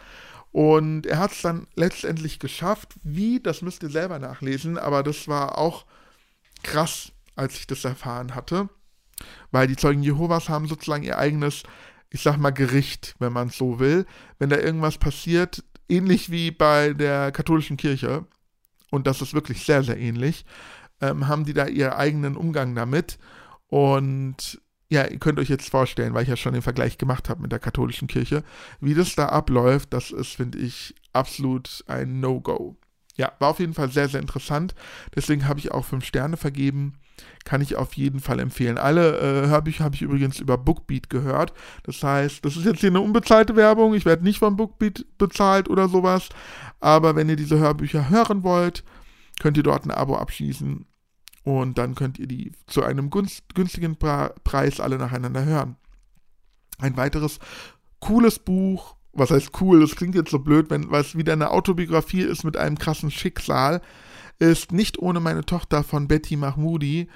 Und 0.51 1.05
er 1.05 1.19
hat 1.19 1.31
es 1.31 1.41
dann 1.41 1.67
letztendlich 1.75 2.39
geschafft. 2.39 2.89
Wie, 3.03 3.39
das 3.39 3.61
müsst 3.61 3.83
ihr 3.83 3.89
selber 3.89 4.19
nachlesen. 4.19 4.77
Aber 4.77 5.01
das 5.01 5.29
war 5.29 5.57
auch 5.57 5.85
krass, 6.63 7.13
als 7.37 7.55
ich 7.55 7.67
das 7.67 7.85
erfahren 7.85 8.35
hatte. 8.35 8.69
Weil 9.51 9.67
die 9.67 9.77
Zeugen 9.77 10.03
Jehovas 10.03 10.49
haben 10.49 10.67
sozusagen 10.67 11.03
ihr 11.03 11.17
eigenes, 11.17 11.63
ich 12.09 12.21
sag 12.21 12.35
mal, 12.37 12.51
Gericht, 12.51 13.15
wenn 13.19 13.31
man 13.31 13.47
es 13.47 13.57
so 13.57 13.79
will. 13.79 14.05
Wenn 14.39 14.49
da 14.49 14.57
irgendwas 14.57 14.97
passiert, 14.97 15.63
ähnlich 15.91 16.31
wie 16.31 16.51
bei 16.51 16.93
der 16.93 17.31
katholischen 17.31 17.77
Kirche, 17.77 18.25
und 18.89 19.07
das 19.07 19.21
ist 19.21 19.33
wirklich 19.33 19.65
sehr, 19.65 19.83
sehr 19.83 19.97
ähnlich, 19.97 20.45
ähm, 21.01 21.27
haben 21.27 21.45
die 21.45 21.53
da 21.53 21.67
ihren 21.67 21.93
eigenen 21.93 22.35
Umgang 22.35 22.75
damit. 22.75 23.17
Und 23.67 24.61
ja, 24.89 25.05
ihr 25.05 25.19
könnt 25.19 25.39
euch 25.39 25.49
jetzt 25.49 25.69
vorstellen, 25.69 26.13
weil 26.13 26.23
ich 26.23 26.29
ja 26.29 26.35
schon 26.35 26.53
den 26.53 26.61
Vergleich 26.61 26.97
gemacht 26.97 27.29
habe 27.29 27.41
mit 27.41 27.51
der 27.51 27.59
katholischen 27.59 28.07
Kirche, 28.07 28.43
wie 28.81 28.93
das 28.93 29.15
da 29.15 29.27
abläuft, 29.27 29.93
das 29.93 30.11
ist, 30.11 30.35
finde 30.35 30.57
ich, 30.57 30.93
absolut 31.13 31.83
ein 31.87 32.19
No-Go. 32.19 32.75
Ja, 33.15 33.31
war 33.39 33.49
auf 33.49 33.59
jeden 33.59 33.73
Fall 33.73 33.89
sehr, 33.91 34.09
sehr 34.09 34.19
interessant. 34.19 34.75
Deswegen 35.15 35.47
habe 35.47 35.59
ich 35.59 35.71
auch 35.71 35.85
fünf 35.85 36.05
Sterne 36.05 36.37
vergeben. 36.37 36.95
Kann 37.43 37.61
ich 37.61 37.75
auf 37.75 37.93
jeden 37.93 38.19
Fall 38.19 38.39
empfehlen. 38.39 38.77
Alle 38.77 39.17
äh, 39.17 39.47
Hörbücher 39.47 39.83
habe 39.83 39.95
ich 39.95 40.01
übrigens 40.01 40.39
über 40.39 40.57
Bookbeat 40.57 41.09
gehört. 41.09 41.53
Das 41.83 42.01
heißt, 42.03 42.45
das 42.45 42.55
ist 42.55 42.65
jetzt 42.65 42.81
hier 42.81 42.89
eine 42.89 43.01
unbezahlte 43.01 43.55
Werbung. 43.55 43.93
Ich 43.93 44.05
werde 44.05 44.23
nicht 44.23 44.39
von 44.39 44.55
Bookbeat 44.55 45.05
bezahlt 45.17 45.69
oder 45.69 45.89
sowas. 45.89 46.29
Aber 46.79 47.15
wenn 47.15 47.29
ihr 47.29 47.35
diese 47.35 47.59
Hörbücher 47.59 48.09
hören 48.09 48.43
wollt, 48.43 48.83
könnt 49.39 49.57
ihr 49.57 49.63
dort 49.63 49.85
ein 49.85 49.91
Abo 49.91 50.15
abschließen. 50.15 50.85
Und 51.43 51.77
dann 51.77 51.95
könnt 51.95 52.19
ihr 52.19 52.27
die 52.27 52.51
zu 52.67 52.83
einem 52.83 53.09
günstigen 53.09 53.97
Preis 53.97 54.79
alle 54.79 54.97
nacheinander 54.97 55.43
hören. 55.45 55.77
Ein 56.77 56.97
weiteres 56.97 57.39
cooles 57.99 58.39
Buch, 58.39 58.95
was 59.13 59.31
heißt 59.31 59.61
cool, 59.61 59.81
das 59.81 59.95
klingt 59.95 60.15
jetzt 60.15 60.31
so 60.31 60.39
blöd, 60.39 60.69
wenn 60.69 60.91
es 60.93 61.15
wieder 61.15 61.33
eine 61.33 61.51
Autobiografie 61.51 62.21
ist 62.21 62.43
mit 62.43 62.57
einem 62.57 62.77
krassen 62.77 63.11
Schicksal, 63.11 63.81
ist 64.49 64.71
Nicht 64.71 64.97
ohne 64.97 65.19
meine 65.19 65.45
Tochter 65.45 65.83
von 65.83 66.07
Betty 66.07 66.35
Mahmoudi, 66.35 67.07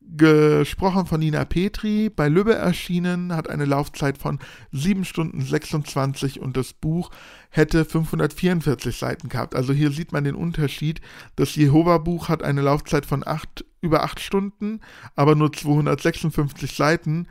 gesprochen 0.00 1.06
von 1.06 1.20
Nina 1.20 1.44
Petri, 1.44 2.10
bei 2.10 2.28
Lübbe 2.28 2.56
erschienen, 2.56 3.32
hat 3.34 3.48
eine 3.48 3.66
Laufzeit 3.66 4.18
von 4.18 4.40
7 4.72 5.04
Stunden 5.04 5.42
26 5.42 6.40
und 6.40 6.56
das 6.56 6.72
Buch 6.72 7.10
hätte 7.50 7.84
544 7.84 8.96
Seiten 8.96 9.28
gehabt. 9.28 9.54
Also 9.54 9.72
hier 9.72 9.92
sieht 9.92 10.10
man 10.10 10.24
den 10.24 10.34
Unterschied. 10.34 11.00
Das 11.36 11.54
Jehova-Buch 11.54 12.28
hat 12.28 12.42
eine 12.42 12.62
Laufzeit 12.62 13.06
von 13.06 13.24
8, 13.24 13.64
über 13.80 14.02
8 14.02 14.18
Stunden, 14.18 14.80
aber 15.14 15.36
nur 15.36 15.52
256 15.52 16.74
Seiten. 16.74 17.28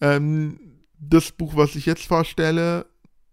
Ähm, 0.00 0.58
das 0.98 1.30
Buch, 1.30 1.54
was 1.54 1.76
ich 1.76 1.86
jetzt 1.86 2.06
vorstelle, 2.06 2.86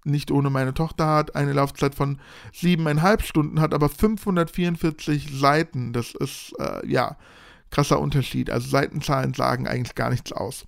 nicht 0.08 0.32
ohne 0.32 0.50
meine 0.50 0.74
Tochter 0.74 1.06
hat, 1.08 1.36
eine 1.36 1.54
Laufzeit 1.54 1.96
von 1.96 2.20
siebeneinhalb 2.54 3.22
Stunden 3.22 3.62
hat, 3.62 3.74
aber 3.74 3.90
544 3.90 5.30
Seiten. 5.32 5.94
Das 5.94 6.16
ist, 6.16 6.54
äh, 6.60 6.88
ja, 6.88 7.18
krasser 7.70 8.00
Unterschied. 8.00 8.50
Also 8.50 8.70
Seitenzahlen 8.70 9.34
sagen 9.34 9.68
eigentlich 9.68 9.96
gar 9.96 10.10
nichts 10.10 10.32
aus. 10.32 10.66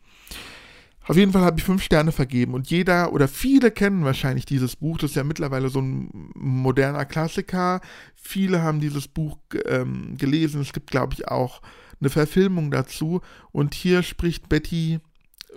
Auf 1.10 1.18
jeden 1.18 1.32
Fall 1.32 1.42
habe 1.42 1.58
ich 1.58 1.64
fünf 1.66 1.82
Sterne 1.82 2.12
vergeben 2.12 2.54
und 2.54 2.70
jeder 2.70 3.14
oder 3.14 3.28
viele 3.28 3.72
kennen 3.72 4.06
wahrscheinlich 4.06 4.46
dieses 4.46 4.76
Buch. 4.76 5.00
Das 5.00 5.10
ist 5.10 5.16
ja 5.16 5.24
mittlerweile 5.24 5.70
so 5.70 5.82
ein 5.82 6.30
moderner 6.36 7.06
Klassiker. 7.06 7.82
Viele 8.14 8.62
haben 8.62 8.80
dieses 8.80 9.08
Buch 9.08 9.40
ähm, 9.66 10.18
gelesen. 10.18 10.62
Es 10.62 10.72
gibt, 10.72 10.92
glaube 10.92 11.16
ich, 11.16 11.28
auch 11.28 11.64
eine 12.00 12.12
Verfilmung 12.12 12.70
dazu. 12.70 13.22
Und 13.52 13.74
hier 13.74 14.04
spricht 14.04 14.50
Betty 14.50 15.00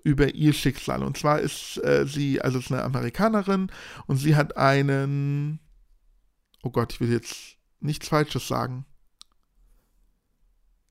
über 0.05 0.35
ihr 0.35 0.53
Schicksal. 0.53 1.03
Und 1.03 1.17
zwar 1.17 1.41
ist 1.41 1.79
äh, 1.85 2.07
sie, 2.07 2.41
also 2.41 2.59
ist 2.59 2.73
eine 2.73 2.83
Amerikanerin 2.83 3.71
und 4.07 4.17
sie 4.17 4.37
hat 4.37 4.57
einen, 4.57 5.61
oh 6.63 6.71
Gott, 6.71 6.95
ich 6.95 7.01
will 7.01 7.11
jetzt 7.11 7.57
nichts 7.81 8.09
Falsches 8.09 8.49
sagen. 8.49 8.87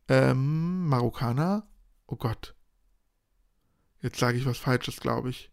Ähm, 0.07 0.87
Marokkaner? 0.87 1.67
Oh 2.07 2.15
Gott. 2.15 2.55
Jetzt 4.01 4.19
sage 4.19 4.37
ich 4.37 4.45
was 4.45 4.57
Falsches, 4.57 4.99
glaube 4.99 5.29
ich. 5.29 5.51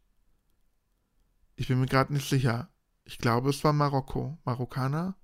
Ich 1.57 1.69
bin 1.69 1.81
mir 1.81 1.87
gerade 1.87 2.13
nicht 2.13 2.29
sicher. 2.29 2.69
Ich 3.05 3.19
glaube, 3.19 3.51
es 3.51 3.63
war 3.65 3.73
Marokko. 3.73 4.39
Marokkaner? 4.45 5.17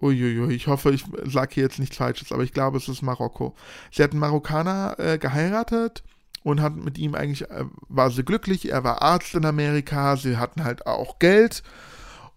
Uiuiui, 0.00 0.54
ich 0.54 0.66
hoffe, 0.66 0.92
ich 0.92 1.04
sage 1.24 1.54
hier 1.54 1.64
jetzt 1.64 1.78
nichts 1.78 1.98
Falsches, 1.98 2.32
aber 2.32 2.42
ich 2.42 2.52
glaube, 2.52 2.78
es 2.78 2.88
ist 2.88 3.02
Marokko. 3.02 3.54
Sie 3.92 4.02
hat 4.02 4.12
einen 4.12 4.20
Marokkaner 4.20 4.98
äh, 4.98 5.18
geheiratet 5.18 6.02
und 6.42 6.60
hat 6.60 6.76
mit 6.76 6.98
ihm 6.98 7.14
eigentlich, 7.14 7.50
äh, 7.50 7.64
war 7.88 8.10
sie 8.10 8.24
glücklich, 8.24 8.70
er 8.70 8.84
war 8.84 9.02
Arzt 9.02 9.34
in 9.34 9.44
Amerika, 9.44 10.16
sie 10.16 10.36
hatten 10.36 10.64
halt 10.64 10.86
auch 10.86 11.18
Geld 11.18 11.62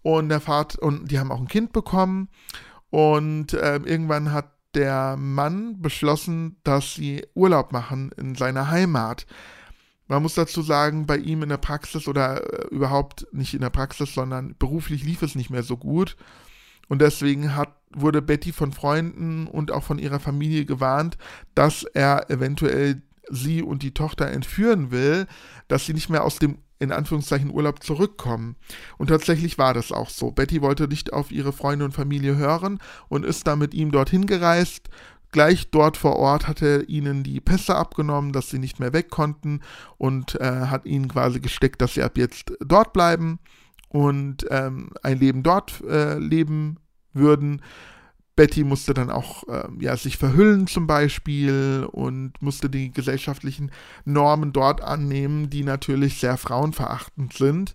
und 0.02 0.28
der 0.28 0.40
Vater, 0.40 0.82
und 0.82 1.10
die 1.10 1.18
haben 1.18 1.32
auch 1.32 1.40
ein 1.40 1.48
Kind 1.48 1.72
bekommen 1.72 2.28
und 2.90 3.54
äh, 3.54 3.76
irgendwann 3.76 4.32
hat 4.32 4.50
der 4.74 5.16
Mann 5.16 5.80
beschlossen, 5.80 6.56
dass 6.64 6.94
sie 6.94 7.24
Urlaub 7.34 7.72
machen 7.72 8.10
in 8.16 8.34
seiner 8.34 8.70
Heimat. 8.70 9.26
Man 10.06 10.22
muss 10.22 10.34
dazu 10.34 10.62
sagen, 10.62 11.06
bei 11.06 11.16
ihm 11.16 11.42
in 11.42 11.48
der 11.48 11.56
Praxis 11.56 12.08
oder 12.08 12.42
äh, 12.42 12.74
überhaupt 12.74 13.26
nicht 13.32 13.54
in 13.54 13.60
der 13.60 13.70
Praxis, 13.70 14.12
sondern 14.12 14.54
beruflich 14.58 15.04
lief 15.04 15.22
es 15.22 15.34
nicht 15.34 15.50
mehr 15.50 15.62
so 15.62 15.76
gut. 15.76 16.16
Und 16.88 17.00
deswegen 17.00 17.56
hat, 17.56 17.74
wurde 17.94 18.20
Betty 18.20 18.52
von 18.52 18.72
Freunden 18.72 19.46
und 19.46 19.72
auch 19.72 19.82
von 19.82 19.98
ihrer 19.98 20.20
Familie 20.20 20.66
gewarnt, 20.66 21.16
dass 21.54 21.84
er 21.84 22.30
eventuell 22.30 23.00
sie 23.30 23.62
und 23.62 23.82
die 23.82 23.94
Tochter 23.94 24.28
entführen 24.28 24.90
will, 24.90 25.26
dass 25.68 25.86
sie 25.86 25.94
nicht 25.94 26.10
mehr 26.10 26.24
aus 26.24 26.38
dem 26.38 26.58
in 26.80 26.92
Anführungszeichen 26.92 27.50
Urlaub 27.50 27.82
zurückkommen. 27.82 28.56
Und 28.98 29.08
tatsächlich 29.08 29.58
war 29.58 29.74
das 29.74 29.92
auch 29.92 30.10
so. 30.10 30.32
Betty 30.32 30.60
wollte 30.60 30.88
nicht 30.88 31.12
auf 31.12 31.30
ihre 31.30 31.52
Freunde 31.52 31.84
und 31.84 31.92
Familie 31.92 32.36
hören 32.36 32.78
und 33.08 33.24
ist 33.24 33.46
dann 33.46 33.60
mit 33.60 33.74
ihm 33.74 33.90
dorthin 33.90 34.26
gereist. 34.26 34.88
Gleich 35.30 35.70
dort 35.70 35.96
vor 35.96 36.16
Ort 36.16 36.46
hat 36.46 36.62
er 36.62 36.88
ihnen 36.88 37.24
die 37.24 37.40
Pässe 37.40 37.74
abgenommen, 37.74 38.32
dass 38.32 38.50
sie 38.50 38.58
nicht 38.58 38.78
mehr 38.78 38.92
weg 38.92 39.10
konnten 39.10 39.60
und 39.98 40.40
äh, 40.40 40.66
hat 40.66 40.86
ihnen 40.86 41.08
quasi 41.08 41.40
gesteckt, 41.40 41.80
dass 41.80 41.94
sie 41.94 42.02
ab 42.02 42.18
jetzt 42.18 42.52
dort 42.60 42.92
bleiben 42.92 43.40
und 43.88 44.46
ähm, 44.50 44.90
ein 45.02 45.18
Leben 45.18 45.42
dort 45.42 45.80
äh, 45.88 46.18
leben 46.18 46.78
würden. 47.12 47.62
Betty 48.36 48.64
musste 48.64 48.94
dann 48.94 49.10
auch 49.10 49.46
äh, 49.48 49.68
ja, 49.78 49.96
sich 49.96 50.16
verhüllen 50.16 50.66
zum 50.66 50.86
Beispiel 50.86 51.86
und 51.92 52.32
musste 52.40 52.68
die 52.68 52.90
gesellschaftlichen 52.90 53.70
Normen 54.04 54.52
dort 54.52 54.80
annehmen, 54.80 55.50
die 55.50 55.62
natürlich 55.62 56.18
sehr 56.18 56.36
frauenverachtend 56.36 57.32
sind. 57.32 57.74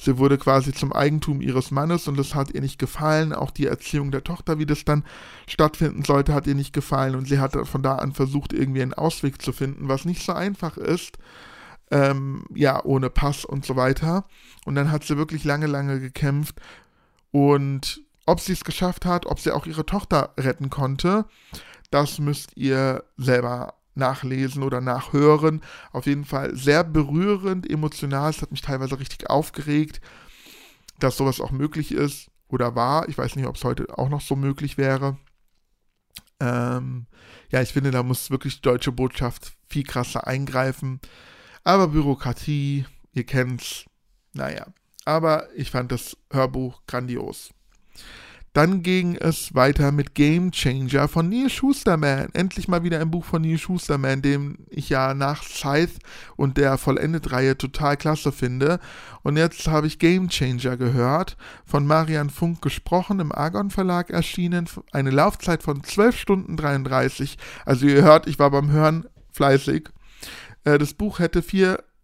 Sie 0.00 0.16
wurde 0.16 0.38
quasi 0.38 0.72
zum 0.72 0.92
Eigentum 0.92 1.42
ihres 1.42 1.70
Mannes 1.72 2.06
und 2.06 2.16
das 2.16 2.34
hat 2.34 2.54
ihr 2.54 2.60
nicht 2.60 2.78
gefallen. 2.78 3.32
Auch 3.32 3.50
die 3.50 3.66
Erziehung 3.66 4.10
der 4.12 4.22
Tochter, 4.24 4.58
wie 4.58 4.66
das 4.66 4.84
dann 4.84 5.04
stattfinden 5.48 6.04
sollte, 6.04 6.32
hat 6.32 6.46
ihr 6.46 6.54
nicht 6.54 6.72
gefallen 6.72 7.16
und 7.16 7.26
sie 7.26 7.40
hat 7.40 7.56
von 7.66 7.82
da 7.82 7.96
an 7.96 8.12
versucht, 8.12 8.52
irgendwie 8.52 8.82
einen 8.82 8.94
Ausweg 8.94 9.42
zu 9.42 9.52
finden, 9.52 9.88
was 9.88 10.04
nicht 10.04 10.24
so 10.24 10.32
einfach 10.32 10.76
ist. 10.76 11.18
Ähm, 11.90 12.44
ja, 12.54 12.82
ohne 12.84 13.10
Pass 13.10 13.44
und 13.44 13.64
so 13.66 13.74
weiter. 13.74 14.24
Und 14.64 14.76
dann 14.76 14.92
hat 14.92 15.04
sie 15.04 15.16
wirklich 15.16 15.44
lange, 15.44 15.66
lange 15.66 16.00
gekämpft 16.00 16.60
und 17.32 18.02
ob 18.28 18.40
sie 18.40 18.52
es 18.52 18.62
geschafft 18.62 19.06
hat, 19.06 19.24
ob 19.24 19.40
sie 19.40 19.52
auch 19.52 19.64
ihre 19.64 19.86
Tochter 19.86 20.34
retten 20.38 20.68
konnte, 20.68 21.24
das 21.90 22.18
müsst 22.18 22.56
ihr 22.56 23.04
selber 23.16 23.74
nachlesen 23.94 24.62
oder 24.62 24.82
nachhören. 24.82 25.62
Auf 25.92 26.04
jeden 26.04 26.26
Fall 26.26 26.54
sehr 26.54 26.84
berührend, 26.84 27.68
emotional. 27.68 28.28
Es 28.28 28.42
hat 28.42 28.50
mich 28.50 28.60
teilweise 28.60 29.00
richtig 29.00 29.30
aufgeregt, 29.30 30.02
dass 30.98 31.16
sowas 31.16 31.40
auch 31.40 31.52
möglich 31.52 31.90
ist 31.90 32.30
oder 32.48 32.74
war. 32.74 33.08
Ich 33.08 33.16
weiß 33.16 33.34
nicht, 33.34 33.46
ob 33.46 33.56
es 33.56 33.64
heute 33.64 33.96
auch 33.96 34.10
noch 34.10 34.20
so 34.20 34.36
möglich 34.36 34.76
wäre. 34.76 35.16
Ähm, 36.38 37.06
ja, 37.50 37.62
ich 37.62 37.72
finde, 37.72 37.90
da 37.90 38.02
muss 38.02 38.30
wirklich 38.30 38.56
die 38.56 38.62
deutsche 38.62 38.92
Botschaft 38.92 39.52
viel 39.68 39.84
krasser 39.84 40.26
eingreifen. 40.26 41.00
Aber 41.64 41.88
Bürokratie, 41.88 42.84
ihr 43.14 43.24
kennt's. 43.24 43.86
Naja, 44.34 44.66
aber 45.06 45.48
ich 45.56 45.70
fand 45.70 45.90
das 45.90 46.16
Hörbuch 46.30 46.82
grandios. 46.86 47.54
Dann 48.54 48.82
ging 48.82 49.14
es 49.14 49.54
weiter 49.54 49.92
mit 49.92 50.14
Game 50.14 50.50
Changer 50.50 51.06
von 51.06 51.28
Neil 51.28 51.50
Schusterman. 51.50 52.30
Endlich 52.32 52.66
mal 52.66 52.82
wieder 52.82 52.98
ein 52.98 53.10
Buch 53.10 53.24
von 53.24 53.42
Neil 53.42 53.58
Schusterman, 53.58 54.22
den 54.22 54.66
ich 54.70 54.88
ja 54.88 55.14
nach 55.14 55.42
Scythe 55.42 55.92
und 56.34 56.56
der 56.56 56.78
Vollendet-Reihe 56.78 57.56
total 57.58 57.96
klasse 57.96 58.32
finde. 58.32 58.80
Und 59.22 59.36
jetzt 59.36 59.68
habe 59.68 59.86
ich 59.86 59.98
Game 59.98 60.28
Changer 60.28 60.76
gehört, 60.76 61.36
von 61.66 61.86
Marian 61.86 62.30
Funk 62.30 62.62
gesprochen, 62.62 63.20
im 63.20 63.32
Argon 63.32 63.70
Verlag 63.70 64.10
erschienen. 64.10 64.68
Eine 64.92 65.10
Laufzeit 65.10 65.62
von 65.62 65.84
12 65.84 66.16
Stunden 66.18 66.56
33. 66.56 67.38
Also 67.64 67.86
ihr 67.86 68.02
hört, 68.02 68.26
ich 68.26 68.38
war 68.38 68.50
beim 68.50 68.70
Hören 68.70 69.06
fleißig. 69.30 69.90
Äh, 70.64 70.78
das 70.78 70.94
Buch 70.94 71.18
hätte 71.18 71.42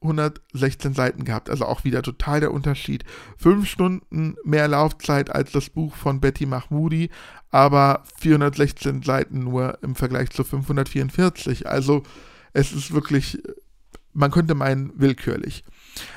416 0.04 0.92
Seiten 0.92 1.24
gehabt, 1.24 1.48
also 1.48 1.64
auch 1.64 1.84
wieder 1.84 2.02
total 2.02 2.40
der 2.40 2.52
Unterschied. 2.52 3.04
Fünf 3.38 3.68
Stunden 3.68 4.36
mehr 4.44 4.68
Laufzeit 4.68 5.34
als 5.34 5.52
das 5.52 5.70
Buch 5.70 5.94
von 5.96 6.20
Betty 6.20 6.44
Mahmoudi, 6.44 7.10
aber 7.50 8.02
416 8.18 9.02
Seiten 9.02 9.40
nur 9.40 9.78
im 9.82 9.94
Vergleich 9.94 10.30
zu 10.30 10.44
544. 10.44 11.66
Also 11.66 12.02
es 12.52 12.72
ist 12.72 12.92
wirklich, 12.92 13.42
man 14.12 14.30
könnte 14.30 14.54
meinen, 14.54 14.92
willkürlich. 14.96 15.64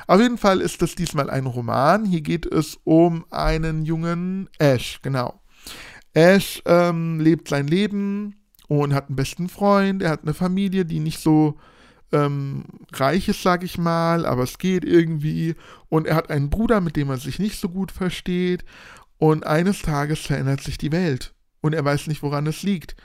Auf 0.06 0.20
jeden 0.20 0.38
Fall 0.38 0.60
ist 0.60 0.82
es 0.82 0.94
diesmal 0.94 1.30
ein 1.30 1.46
Roman. 1.46 2.04
Hier 2.04 2.20
geht 2.20 2.44
es 2.44 2.78
um 2.84 3.24
einen 3.30 3.84
jungen 3.84 4.50
Ash, 4.58 5.00
genau. 5.02 5.40
Ash 6.12 6.62
ähm, 6.66 7.20
lebt 7.20 7.48
sein 7.48 7.68
Leben 7.68 8.36
und 8.66 8.92
hat 8.92 9.06
einen 9.06 9.16
besten 9.16 9.48
Freund. 9.48 10.02
Er 10.02 10.10
hat 10.10 10.22
eine 10.22 10.34
Familie, 10.34 10.84
die 10.84 11.00
nicht 11.00 11.20
so 11.20 11.58
ähm, 12.12 12.64
reich 12.92 13.28
ist, 13.28 13.42
sag 13.42 13.62
ich 13.62 13.78
mal, 13.78 14.26
aber 14.26 14.42
es 14.42 14.58
geht 14.58 14.84
irgendwie. 14.84 15.54
Und 15.88 16.06
er 16.06 16.16
hat 16.16 16.30
einen 16.30 16.50
Bruder, 16.50 16.80
mit 16.80 16.96
dem 16.96 17.10
er 17.10 17.18
sich 17.18 17.38
nicht 17.38 17.58
so 17.58 17.68
gut 17.68 17.92
versteht. 17.92 18.64
Und 19.18 19.46
eines 19.46 19.82
Tages 19.82 20.20
verändert 20.20 20.62
sich 20.62 20.78
die 20.78 20.92
Welt. 20.92 21.34
Und 21.60 21.74
er 21.74 21.84
weiß 21.84 22.06
nicht, 22.06 22.22
woran 22.22 22.46
es 22.46 22.62
liegt. 22.62 22.96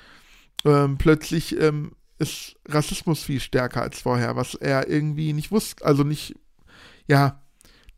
Ähm, 0.65 0.97
plötzlich 0.97 1.59
ähm, 1.59 1.93
ist 2.19 2.55
Rassismus 2.67 3.23
viel 3.23 3.39
stärker 3.39 3.81
als 3.81 4.01
vorher, 4.01 4.35
was 4.35 4.55
er 4.55 4.87
irgendwie 4.87 5.33
nicht 5.33 5.51
wusste, 5.51 5.83
also 5.85 6.03
nicht, 6.03 6.35
ja, 7.07 7.42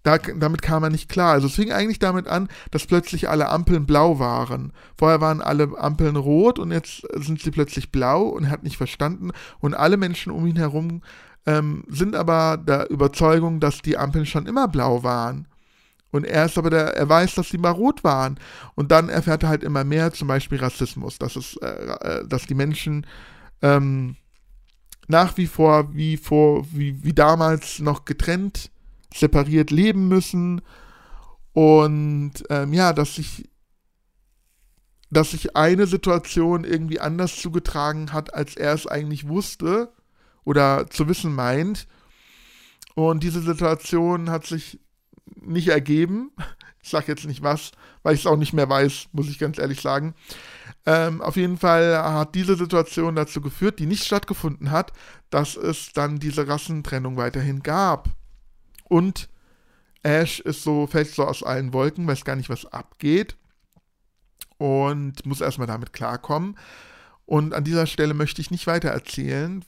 da, 0.05 0.19
damit 0.19 0.61
kam 0.61 0.83
er 0.83 0.91
nicht 0.91 1.09
klar. 1.09 1.33
Also 1.33 1.47
es 1.47 1.55
fing 1.55 1.71
eigentlich 1.71 1.97
damit 1.97 2.27
an, 2.27 2.47
dass 2.69 2.85
plötzlich 2.85 3.27
alle 3.27 3.49
Ampeln 3.49 3.87
blau 3.87 4.19
waren. 4.19 4.71
Vorher 4.95 5.19
waren 5.19 5.41
alle 5.41 5.71
Ampeln 5.77 6.15
rot 6.15 6.59
und 6.59 6.71
jetzt 6.71 7.01
sind 7.15 7.41
sie 7.41 7.49
plötzlich 7.49 7.91
blau 7.91 8.23
und 8.23 8.43
er 8.43 8.51
hat 8.51 8.63
nicht 8.63 8.77
verstanden. 8.77 9.31
Und 9.59 9.73
alle 9.73 9.97
Menschen 9.97 10.31
um 10.31 10.45
ihn 10.45 10.57
herum 10.57 11.01
ähm, 11.47 11.85
sind 11.87 12.15
aber 12.15 12.57
der 12.57 12.91
Überzeugung, 12.91 13.59
dass 13.59 13.81
die 13.81 13.97
Ampeln 13.97 14.27
schon 14.27 14.45
immer 14.45 14.67
blau 14.67 15.01
waren. 15.01 15.47
Und 16.11 16.23
er 16.23 16.45
ist 16.45 16.59
aber 16.59 16.69
der, 16.69 16.95
er 16.95 17.09
weiß, 17.09 17.33
dass 17.33 17.49
sie 17.49 17.57
mal 17.57 17.71
rot 17.71 18.03
waren. 18.03 18.39
Und 18.75 18.91
dann 18.91 19.09
erfährt 19.09 19.41
er 19.41 19.49
halt 19.49 19.63
immer 19.63 19.83
mehr, 19.83 20.13
zum 20.13 20.27
Beispiel 20.27 20.59
Rassismus, 20.59 21.17
dass 21.17 21.35
es, 21.35 21.57
äh, 21.57 21.65
äh 21.67 22.27
dass 22.27 22.45
die 22.45 22.53
Menschen 22.53 23.07
ähm, 23.63 24.17
nach 25.07 25.35
wie 25.37 25.47
vor 25.47 25.95
wie 25.95 26.17
vor, 26.17 26.63
wie, 26.71 27.03
wie 27.03 27.13
damals 27.13 27.79
noch 27.79 28.05
getrennt, 28.05 28.69
separiert 29.15 29.71
leben 29.71 30.07
müssen. 30.07 30.61
Und 31.53 32.33
ähm, 32.49 32.73
ja, 32.73 32.93
dass 32.93 33.15
sich, 33.15 33.49
dass 35.09 35.31
sich 35.31 35.55
eine 35.55 35.87
Situation 35.87 36.63
irgendwie 36.63 36.99
anders 36.99 37.37
zugetragen 37.37 38.11
hat, 38.11 38.33
als 38.33 38.55
er 38.55 38.73
es 38.73 38.87
eigentlich 38.87 39.27
wusste 39.27 39.93
oder 40.43 40.87
zu 40.89 41.07
wissen 41.07 41.33
meint. 41.33 41.87
Und 42.93 43.23
diese 43.23 43.41
Situation 43.41 44.29
hat 44.29 44.45
sich 44.45 44.79
nicht 45.41 45.69
ergeben. 45.69 46.31
Ich 46.83 46.91
sage 46.91 47.07
jetzt 47.07 47.25
nicht 47.25 47.41
was, 47.41 47.71
weil 48.03 48.13
ich 48.13 48.19
es 48.19 48.27
auch 48.27 48.37
nicht 48.37 48.53
mehr 48.53 48.69
weiß, 48.69 49.07
muss 49.11 49.27
ich 49.27 49.39
ganz 49.39 49.57
ehrlich 49.57 49.81
sagen. 49.81 50.13
Ähm, 50.85 51.19
auf 51.19 51.35
jeden 51.35 51.57
Fall 51.57 51.97
hat 51.97 52.35
diese 52.35 52.55
Situation 52.55 53.15
dazu 53.15 53.41
geführt, 53.41 53.79
die 53.79 53.87
nicht 53.87 54.05
stattgefunden 54.05 54.69
hat, 54.69 54.93
dass 55.31 55.55
es 55.55 55.93
dann 55.93 56.19
diese 56.19 56.47
Rassentrennung 56.47 57.17
weiterhin 57.17 57.63
gab. 57.63 58.09
Und 58.87 59.29
Ash 60.03 60.39
ist 60.39 60.63
so, 60.63 60.87
fällt 60.87 61.09
so 61.09 61.25
aus 61.25 61.43
allen 61.43 61.73
Wolken, 61.73 62.07
weiß 62.07 62.25
gar 62.25 62.35
nicht, 62.35 62.49
was 62.49 62.65
abgeht. 62.65 63.35
Und 64.57 65.25
muss 65.25 65.41
erstmal 65.41 65.67
damit 65.67 65.93
klarkommen. 65.93 66.57
Und 67.25 67.53
an 67.53 67.63
dieser 67.63 67.87
Stelle 67.87 68.13
möchte 68.13 68.41
ich 68.41 68.51
nicht 68.51 68.67
weiter 68.67 68.89
erzählen. 68.89 69.65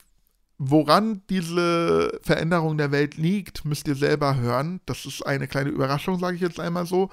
Woran 0.60 1.22
diese 1.30 2.20
Veränderung 2.24 2.78
der 2.78 2.92
Welt 2.92 3.18
liegt, 3.18 3.66
müsst 3.66 3.88
ihr 3.88 3.96
selber 3.96 4.38
hören. 4.38 4.80
Das 4.86 5.06
ist 5.06 5.26
eine 5.26 5.48
kleine 5.48 5.70
Überraschung, 5.70 6.20
sage 6.20 6.36
ich 6.36 6.42
jetzt 6.42 6.60
einmal 6.60 6.86
so. 6.86 7.10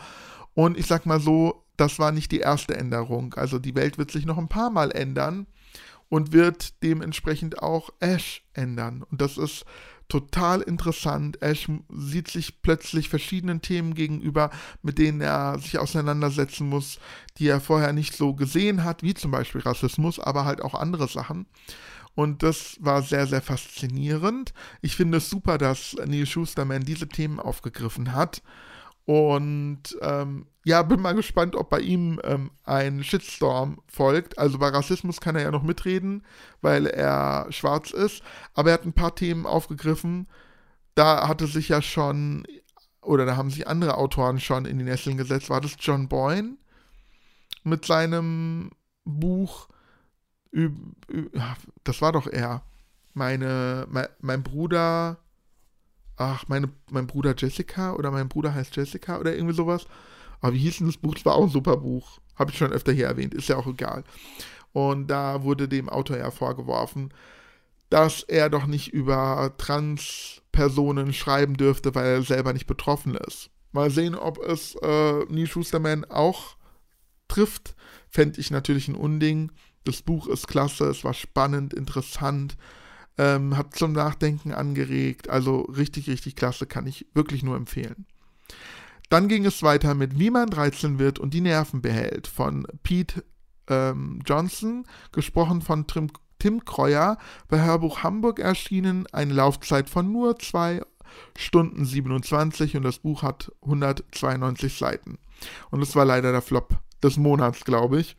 Und 0.54 0.78
ich 0.78 0.87
sag 0.87 1.04
mal 1.04 1.20
so, 1.20 1.64
das 1.76 1.99
war 1.99 2.12
nicht 2.12 2.30
die 2.30 2.40
erste 2.40 2.76
Änderung. 2.76 3.34
Also 3.34 3.58
die 3.58 3.75
Welt 3.75 3.99
wird 3.99 4.11
sich 4.11 4.26
noch 4.26 4.38
ein 4.38 4.49
paar 4.49 4.70
Mal 4.70 4.92
ändern 4.92 5.46
und 6.09 6.33
wird 6.33 6.83
dementsprechend 6.83 7.62
auch 7.62 7.90
Ash 8.00 8.44
ändern. 8.52 9.02
Und 9.11 9.20
das 9.20 9.37
ist 9.37 9.64
total 10.14 10.61
interessant. 10.61 11.42
Ash 11.42 11.68
sieht 11.88 12.29
sich 12.29 12.62
plötzlich 12.62 13.09
verschiedenen 13.09 13.62
Themen 13.62 13.94
gegenüber, 13.94 14.50
mit 14.81 14.98
denen 14.98 15.20
er 15.20 15.59
sich 15.59 15.77
auseinandersetzen 15.77 16.68
muss, 16.68 17.00
die 17.38 17.48
er 17.48 17.61
vorher 17.61 17.92
nicht 17.92 18.16
so 18.16 18.33
gesehen 18.33 18.85
hat, 18.85 19.03
wie 19.03 19.14
zum 19.14 19.33
Beispiel 19.33 19.62
Rassismus, 19.62 20.20
aber 20.20 20.44
halt 20.44 20.62
auch 20.62 20.74
andere 20.74 21.09
Sachen. 21.09 21.46
Und 22.14 22.44
das 22.44 22.77
war 22.79 23.03
sehr, 23.03 23.27
sehr 23.27 23.42
faszinierend. 23.42 24.55
Ich 24.83 24.94
finde 24.94 25.18
es 25.18 25.29
super, 25.29 25.59
dass 25.59 25.96
Neil 26.07 26.27
Schusterman 26.27 26.85
diese 26.85 27.09
Themen 27.09 27.40
aufgegriffen 27.40 28.12
hat. 28.12 28.40
Und 29.07 29.83
ähm, 30.01 30.47
ja, 30.64 30.83
bin 30.83 31.01
mal 31.01 31.14
gespannt, 31.14 31.57
ob 31.57 31.69
bei 31.69 31.81
ihm 31.81 32.21
ähm, 32.25 32.51
ein 32.64 33.05
Shitstorm 33.05 33.83
folgt. 33.87 34.38
Also 34.38 34.59
bei 34.59 34.69
Rassismus 34.69 35.21
kann 35.21 35.37
er 35.37 35.43
ja 35.43 35.51
noch 35.51 35.62
mitreden, 35.62 36.25
weil 36.62 36.87
er 36.87 37.47
schwarz 37.51 37.90
ist. 37.90 38.23
Aber 38.55 38.71
er 38.71 38.75
hat 38.75 38.87
ein 38.87 38.95
paar 38.95 39.14
Themen 39.14 39.47
aufgegriffen. 39.47 40.27
Da 40.95 41.29
hatte 41.29 41.47
sich 41.47 41.69
ja 41.69 41.83
schon, 41.83 42.47
oder 43.03 43.27
da 43.27 43.37
haben 43.37 43.51
sich 43.51 43.69
andere 43.69 43.99
Autoren 43.99 44.40
schon 44.40 44.64
in 44.64 44.79
die 44.79 44.85
Nesseln 44.85 45.19
gesetzt. 45.19 45.51
War 45.51 45.61
das 45.61 45.77
John 45.79 46.09
Boyne 46.09 46.57
mit 47.62 47.85
seinem 47.85 48.71
Buch? 49.05 49.69
Das 51.83 52.01
war 52.01 52.12
doch 52.12 52.27
er. 52.27 52.62
Meine, 53.12 53.87
mein, 53.90 54.07
mein 54.21 54.43
Bruder 54.43 55.19
ach, 56.16 56.46
meine, 56.48 56.70
mein 56.90 57.07
Bruder 57.07 57.35
Jessica 57.37 57.94
oder 57.94 58.11
mein 58.11 58.29
Bruder 58.29 58.55
heißt 58.55 58.77
Jessica 58.77 59.18
oder 59.18 59.35
irgendwie 59.35 59.55
sowas. 59.55 59.87
Aber 60.40 60.55
wie 60.55 60.59
hieß 60.59 60.79
denn 60.79 60.87
das 60.87 60.96
Buch? 60.96 61.14
Das 61.14 61.24
war 61.24 61.35
auch 61.35 61.44
ein 61.44 61.50
super 61.50 61.77
Buch. 61.77 62.20
Habe 62.37 62.50
ich 62.50 62.59
schon 62.59 62.72
öfter 62.72 62.92
hier 62.92 63.07
erwähnt, 63.07 63.35
ist 63.35 63.48
ja 63.48 63.57
auch 63.57 63.66
egal. 63.66 64.05
Und 64.72 65.09
da 65.09 65.42
wurde 65.42 65.68
dem 65.68 65.88
Autor 65.88 66.18
ja 66.18 66.31
vorgeworfen, 66.31 67.14
dass 67.90 68.22
er 68.24 68.50
doch 68.50 68.66
nicht 68.66 68.92
über 68.92 69.55
Transpersonen 69.57 71.12
schreiben 71.12 71.57
dürfte, 71.57 71.94
weil 71.94 72.07
er 72.07 72.22
selber 72.22 72.53
nicht 72.53 72.66
betroffen 72.66 73.14
ist. 73.14 73.50
Mal 73.72 73.90
sehen, 73.90 74.14
ob 74.14 74.38
es 74.38 74.74
äh, 74.83 75.24
Neil 75.29 75.46
Schusterman 75.46 76.05
auch 76.05 76.57
trifft. 77.29 77.74
Fände 78.09 78.40
ich 78.40 78.50
natürlich 78.50 78.88
ein 78.88 78.94
Unding. 78.94 79.53
Das 79.85 80.03
Buch 80.03 80.27
ist 80.29 80.48
klasse, 80.48 80.87
es 80.87 81.05
war 81.05 81.14
spannend, 81.14 81.74
interessant 81.74 82.57
ähm, 83.18 83.57
hat 83.57 83.77
zum 83.77 83.92
Nachdenken 83.92 84.53
angeregt. 84.53 85.29
Also 85.29 85.62
richtig, 85.62 86.09
richtig 86.09 86.37
klasse, 86.37 86.66
kann 86.66 86.87
ich 86.87 87.07
wirklich 87.14 87.42
nur 87.42 87.57
empfehlen. 87.57 88.07
Dann 89.09 89.29
ging 89.29 89.44
es 89.44 89.62
weiter 89.62 89.94
mit 89.94 90.18
Wie 90.18 90.31
man 90.31 90.50
13 90.50 90.98
wird 90.98 91.18
und 91.18 91.35
die 91.35 91.40
Nerven 91.40 91.83
behält 91.83 92.27
von 92.27 92.66
Pete 92.83 93.24
ähm, 93.68 94.20
Johnson, 94.27 94.87
gesprochen 95.12 95.62
von 95.62 95.87
Tim, 95.87 96.11
Tim 96.38 96.64
Kreuer, 96.64 97.18
bei 97.48 97.62
Hörbuch 97.62 98.03
Hamburg 98.03 98.38
erschienen, 98.38 99.07
eine 99.12 99.35
Laufzeit 99.35 99.88
von 99.88 100.11
nur 100.11 100.38
2 100.38 100.83
Stunden 101.37 101.85
27 101.85 102.77
und 102.77 102.83
das 102.83 102.98
Buch 102.98 103.22
hat 103.22 103.53
192 103.62 104.77
Seiten. 104.77 105.18
Und 105.70 105.83
es 105.83 105.94
war 105.94 106.05
leider 106.05 106.33
der 106.33 106.42
Flop 106.42 106.77
des 107.03 107.16
Monats, 107.16 107.64
glaube 107.64 108.00
ich. 108.00 108.16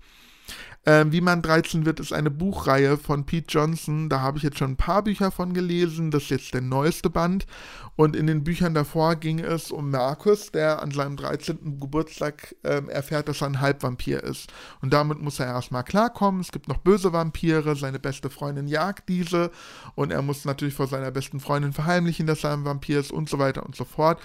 Ähm, 0.87 1.11
Wie 1.11 1.21
man 1.21 1.41
13 1.41 1.85
wird, 1.85 1.99
ist 1.99 2.13
eine 2.13 2.29
Buchreihe 2.29 2.97
von 2.97 3.25
Pete 3.25 3.47
Johnson. 3.49 4.07
Da 4.07 4.21
habe 4.21 4.37
ich 4.37 4.43
jetzt 4.43 4.59
schon 4.59 4.71
ein 4.71 4.77
paar 4.77 5.03
Bücher 5.03 5.31
von 5.31 5.53
gelesen. 5.53 6.11
Das 6.11 6.23
ist 6.23 6.29
jetzt 6.29 6.53
der 6.53 6.61
neueste 6.61 7.09
Band. 7.09 7.47
Und 7.95 8.15
in 8.15 8.27
den 8.27 8.43
Büchern 8.43 8.75
davor 8.75 9.15
ging 9.15 9.39
es 9.39 9.71
um 9.71 9.89
Markus, 9.89 10.51
der 10.51 10.83
an 10.83 10.91
seinem 10.91 11.15
13. 11.17 11.79
Geburtstag 11.79 12.55
ähm, 12.63 12.87
erfährt, 12.89 13.27
dass 13.27 13.41
er 13.41 13.47
ein 13.47 13.61
Halbvampir 13.61 14.23
ist. 14.23 14.53
Und 14.81 14.93
damit 14.93 15.19
muss 15.21 15.39
er 15.39 15.47
erstmal 15.47 15.83
klarkommen. 15.83 16.41
Es 16.41 16.51
gibt 16.51 16.67
noch 16.67 16.77
böse 16.77 17.13
Vampire. 17.13 17.75
Seine 17.75 17.97
beste 17.97 18.29
Freundin 18.29 18.67
jagt 18.67 19.09
diese. 19.09 19.49
Und 19.95 20.11
er 20.11 20.21
muss 20.21 20.45
natürlich 20.45 20.75
vor 20.75 20.87
seiner 20.87 21.09
besten 21.09 21.39
Freundin 21.39 21.73
verheimlichen, 21.73 22.27
dass 22.27 22.43
er 22.43 22.53
ein 22.53 22.65
Vampir 22.65 22.99
ist 22.99 23.11
und 23.11 23.27
so 23.27 23.39
weiter 23.39 23.65
und 23.65 23.75
so 23.75 23.85
fort. 23.85 24.21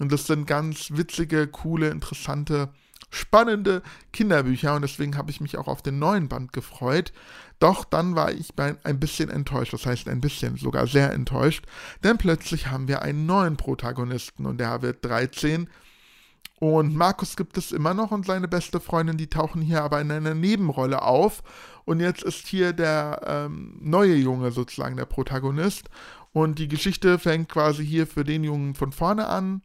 Und 0.00 0.10
das 0.10 0.26
sind 0.26 0.46
ganz 0.46 0.90
witzige, 0.92 1.46
coole, 1.46 1.90
interessante 1.90 2.70
spannende 3.10 3.82
Kinderbücher 4.12 4.74
und 4.74 4.82
deswegen 4.82 5.16
habe 5.16 5.30
ich 5.30 5.40
mich 5.40 5.58
auch 5.58 5.68
auf 5.68 5.82
den 5.82 5.98
neuen 5.98 6.28
Band 6.28 6.52
gefreut. 6.52 7.12
Doch 7.58 7.84
dann 7.84 8.14
war 8.14 8.32
ich 8.32 8.54
ein 8.58 9.00
bisschen 9.00 9.28
enttäuscht, 9.28 9.72
das 9.72 9.84
heißt 9.84 10.08
ein 10.08 10.20
bisschen, 10.20 10.56
sogar 10.56 10.86
sehr 10.86 11.12
enttäuscht, 11.12 11.66
denn 12.02 12.16
plötzlich 12.16 12.68
haben 12.68 12.88
wir 12.88 13.02
einen 13.02 13.26
neuen 13.26 13.56
Protagonisten 13.56 14.46
und 14.46 14.58
der 14.58 14.80
wird 14.82 15.04
13. 15.04 15.68
Und 16.60 16.94
Markus 16.94 17.36
gibt 17.36 17.56
es 17.56 17.72
immer 17.72 17.94
noch 17.94 18.10
und 18.10 18.26
seine 18.26 18.46
beste 18.46 18.80
Freundin, 18.80 19.16
die 19.16 19.28
tauchen 19.28 19.62
hier 19.62 19.82
aber 19.82 20.00
in 20.00 20.10
einer 20.10 20.34
Nebenrolle 20.34 21.00
auf. 21.02 21.42
Und 21.86 22.00
jetzt 22.00 22.22
ist 22.22 22.46
hier 22.46 22.74
der 22.74 23.22
ähm, 23.26 23.78
neue 23.80 24.14
Junge 24.14 24.52
sozusagen 24.52 24.96
der 24.96 25.06
Protagonist. 25.06 25.88
Und 26.32 26.58
die 26.58 26.68
Geschichte 26.68 27.18
fängt 27.18 27.48
quasi 27.48 27.84
hier 27.84 28.06
für 28.06 28.24
den 28.24 28.44
Jungen 28.44 28.74
von 28.74 28.92
vorne 28.92 29.26
an. 29.26 29.62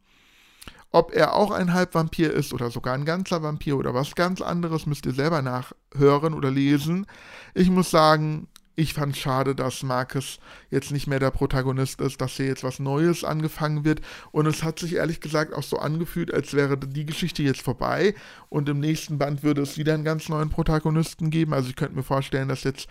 Ob 0.96 1.14
er 1.14 1.34
auch 1.34 1.50
ein 1.50 1.74
Halbvampir 1.74 2.32
ist 2.32 2.54
oder 2.54 2.70
sogar 2.70 2.94
ein 2.94 3.04
ganzer 3.04 3.42
Vampir 3.42 3.76
oder 3.76 3.92
was 3.92 4.14
ganz 4.14 4.40
anderes, 4.40 4.86
müsst 4.86 5.04
ihr 5.04 5.12
selber 5.12 5.42
nachhören 5.42 6.32
oder 6.32 6.50
lesen. 6.50 7.04
Ich 7.52 7.68
muss 7.68 7.90
sagen, 7.90 8.48
ich 8.76 8.94
fand 8.94 9.14
schade, 9.14 9.54
dass 9.54 9.82
Marcus 9.82 10.38
jetzt 10.70 10.92
nicht 10.92 11.06
mehr 11.06 11.18
der 11.18 11.32
Protagonist 11.32 12.00
ist, 12.00 12.18
dass 12.22 12.38
hier 12.38 12.46
jetzt 12.46 12.64
was 12.64 12.78
Neues 12.78 13.24
angefangen 13.24 13.84
wird. 13.84 14.00
Und 14.32 14.46
es 14.46 14.62
hat 14.62 14.78
sich 14.78 14.94
ehrlich 14.94 15.20
gesagt 15.20 15.52
auch 15.52 15.62
so 15.62 15.76
angefühlt, 15.76 16.32
als 16.32 16.54
wäre 16.54 16.78
die 16.78 17.04
Geschichte 17.04 17.42
jetzt 17.42 17.60
vorbei 17.60 18.14
und 18.48 18.66
im 18.70 18.80
nächsten 18.80 19.18
Band 19.18 19.42
würde 19.42 19.60
es 19.60 19.76
wieder 19.76 19.92
einen 19.92 20.04
ganz 20.04 20.30
neuen 20.30 20.48
Protagonisten 20.48 21.28
geben. 21.28 21.52
Also 21.52 21.68
ich 21.68 21.76
könnte 21.76 21.94
mir 21.94 22.04
vorstellen, 22.04 22.48
dass 22.48 22.64
jetzt 22.64 22.88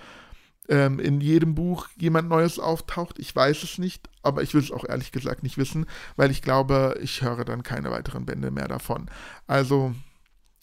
ähm, 0.69 0.99
in 0.99 1.21
jedem 1.21 1.55
Buch 1.55 1.87
jemand 1.97 2.29
Neues 2.29 2.59
auftaucht. 2.59 3.19
Ich 3.19 3.35
weiß 3.35 3.63
es 3.63 3.77
nicht, 3.77 4.09
aber 4.23 4.43
ich 4.43 4.53
will 4.53 4.61
es 4.61 4.71
auch 4.71 4.85
ehrlich 4.87 5.11
gesagt 5.11 5.43
nicht 5.43 5.57
wissen, 5.57 5.85
weil 6.15 6.31
ich 6.31 6.41
glaube, 6.41 6.97
ich 7.01 7.21
höre 7.21 7.45
dann 7.45 7.63
keine 7.63 7.91
weiteren 7.91 8.25
Bände 8.25 8.51
mehr 8.51 8.67
davon. 8.67 9.09
Also 9.47 9.93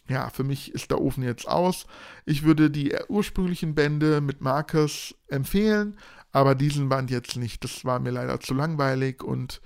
ja, 0.09 0.31
für 0.31 0.45
mich 0.45 0.75
ist 0.75 0.91
der 0.91 1.01
Ofen 1.01 1.23
jetzt 1.23 1.49
aus. 1.49 1.87
Ich 2.25 2.43
würde 2.43 2.71
die 2.71 2.95
ursprünglichen 3.09 3.75
Bände 3.75 4.21
mit 4.21 4.41
Marcus 4.41 5.15
empfehlen, 5.29 5.97
aber 6.33 6.55
diesen 6.55 6.88
Band 6.88 7.11
jetzt 7.11 7.37
nicht. 7.37 7.62
Das 7.65 7.85
war 7.85 8.01
mir 8.01 8.11
leider 8.11 8.41
zu 8.41 8.55
langweilig 8.55 9.23
und 9.23 9.61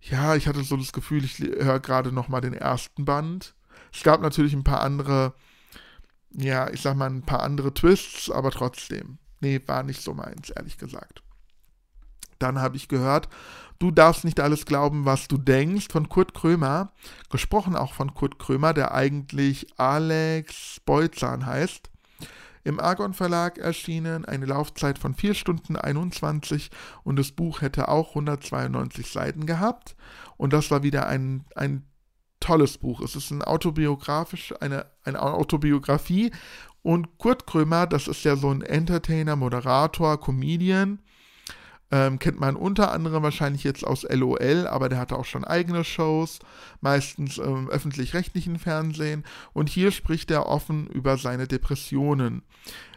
ja, 0.00 0.36
ich 0.36 0.46
hatte 0.46 0.62
so 0.62 0.76
das 0.76 0.92
Gefühl, 0.92 1.24
ich 1.24 1.38
höre 1.38 1.80
gerade 1.80 2.12
nochmal 2.12 2.40
den 2.40 2.54
ersten 2.54 3.04
Band. 3.04 3.54
Es 3.92 4.02
gab 4.02 4.20
natürlich 4.20 4.52
ein 4.52 4.64
paar 4.64 4.80
andere, 4.80 5.34
ja, 6.30 6.70
ich 6.70 6.82
sag 6.82 6.96
mal, 6.96 7.10
ein 7.10 7.22
paar 7.22 7.42
andere 7.42 7.74
Twists, 7.74 8.30
aber 8.30 8.50
trotzdem. 8.50 9.18
Nee, 9.40 9.60
war 9.66 9.82
nicht 9.82 10.02
so 10.02 10.14
meins, 10.14 10.50
ehrlich 10.50 10.78
gesagt. 10.78 11.22
Dann 12.38 12.60
habe 12.60 12.76
ich 12.76 12.88
gehört, 12.88 13.28
Du 13.78 13.92
darfst 13.92 14.24
nicht 14.24 14.40
alles 14.40 14.66
glauben, 14.66 15.04
was 15.04 15.28
du 15.28 15.38
denkst, 15.38 15.86
von 15.90 16.08
Kurt 16.08 16.34
Krömer. 16.34 16.90
Gesprochen 17.30 17.76
auch 17.76 17.92
von 17.92 18.12
Kurt 18.12 18.38
Krömer, 18.40 18.74
der 18.74 18.92
eigentlich 18.92 19.68
Alex 19.78 20.80
Beutzahn 20.84 21.46
heißt. 21.46 21.88
Im 22.64 22.80
Argon 22.80 23.14
Verlag 23.14 23.56
erschienen, 23.58 24.24
eine 24.24 24.46
Laufzeit 24.46 24.98
von 24.98 25.14
4 25.14 25.34
Stunden 25.34 25.76
21 25.76 26.70
und 27.04 27.16
das 27.16 27.30
Buch 27.30 27.60
hätte 27.60 27.88
auch 27.88 28.10
192 28.10 29.12
Seiten 29.12 29.46
gehabt. 29.46 29.94
Und 30.36 30.52
das 30.52 30.72
war 30.72 30.82
wieder 30.82 31.06
ein, 31.06 31.44
ein 31.54 31.84
tolles 32.40 32.78
Buch. 32.78 33.00
Es 33.00 33.14
ist 33.14 33.30
ein 33.30 33.42
autobiografisch, 33.42 34.54
eine, 34.60 34.86
eine 35.04 35.22
Autobiografie. 35.22 36.32
Und 36.82 37.18
Kurt 37.18 37.46
Krömer, 37.46 37.86
das 37.86 38.08
ist 38.08 38.24
ja 38.24 38.36
so 38.36 38.50
ein 38.50 38.62
Entertainer, 38.62 39.36
Moderator, 39.36 40.20
Comedian, 40.20 41.00
ähm, 41.90 42.18
kennt 42.18 42.38
man 42.38 42.56
unter 42.56 42.92
anderem 42.92 43.22
wahrscheinlich 43.22 43.64
jetzt 43.64 43.84
aus 43.84 44.06
LOL, 44.08 44.66
aber 44.66 44.88
der 44.88 44.98
hatte 44.98 45.16
auch 45.16 45.24
schon 45.24 45.44
eigene 45.44 45.84
Shows, 45.84 46.38
meistens 46.80 47.38
im 47.38 47.68
öffentlich-rechtlichen 47.68 48.58
Fernsehen. 48.58 49.24
Und 49.54 49.70
hier 49.70 49.90
spricht 49.90 50.30
er 50.30 50.46
offen 50.46 50.86
über 50.88 51.16
seine 51.16 51.48
Depressionen. 51.48 52.42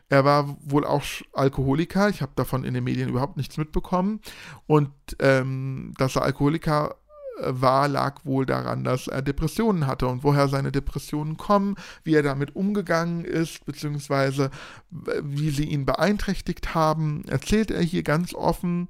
Er 0.10 0.26
war 0.26 0.58
wohl 0.62 0.84
auch 0.86 1.04
Alkoholiker. 1.32 2.10
Ich 2.10 2.22
habe 2.22 2.34
davon 2.36 2.66
in 2.66 2.74
den 2.74 2.84
Medien 2.84 3.08
überhaupt 3.08 3.38
nichts 3.38 3.56
mitbekommen. 3.56 4.20
Und 4.68 4.92
ähm, 5.20 5.94
dass 5.98 6.18
er 6.18 6.24
Alkoholiker 6.24 6.98
war, 7.46 7.88
lag 7.88 8.24
wohl 8.24 8.46
daran, 8.46 8.84
dass 8.84 9.08
er 9.08 9.22
Depressionen 9.22 9.88
hatte 9.88 10.08
und 10.08 10.24
woher 10.24 10.48
seine 10.48 10.72
Depressionen 10.72 11.38
kommen, 11.38 11.76
wie 12.04 12.16
er 12.16 12.24
damit 12.24 12.56
umgegangen 12.56 13.26
ist, 13.26 13.66
beziehungsweise 13.66 14.52
wie 14.90 15.50
sie 15.50 15.66
ihn 15.66 15.86
beeinträchtigt 15.86 16.76
haben, 16.76 17.24
erzählt 17.28 17.72
er 17.72 17.82
hier 17.82 18.04
ganz 18.04 18.34
offen. 18.34 18.88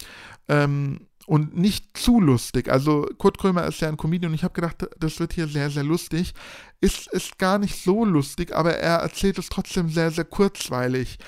Ähm, 0.48 1.08
und 1.28 1.56
nicht 1.56 1.98
zu 1.98 2.20
lustig. 2.20 2.70
Also 2.70 3.08
Kurt 3.18 3.38
Krömer 3.38 3.66
ist 3.66 3.80
ja 3.80 3.88
ein 3.88 3.98
Comedian 3.98 4.32
und 4.32 4.36
ich 4.36 4.44
habe 4.44 4.54
gedacht, 4.54 4.88
das 5.00 5.20
wird 5.20 5.34
hier 5.34 5.48
sehr, 5.48 5.70
sehr 5.70 5.84
lustig. 5.84 6.34
Ist, 6.82 7.08
ist 7.12 7.38
gar 7.38 7.60
nicht 7.60 7.82
so 7.84 8.04
lustig, 8.04 8.56
aber 8.56 8.76
er 8.76 8.98
erzählt 8.98 9.38
es 9.38 9.48
trotzdem 9.48 9.88
sehr, 9.90 10.12
sehr 10.12 10.26
kurzweilig. 10.26 11.20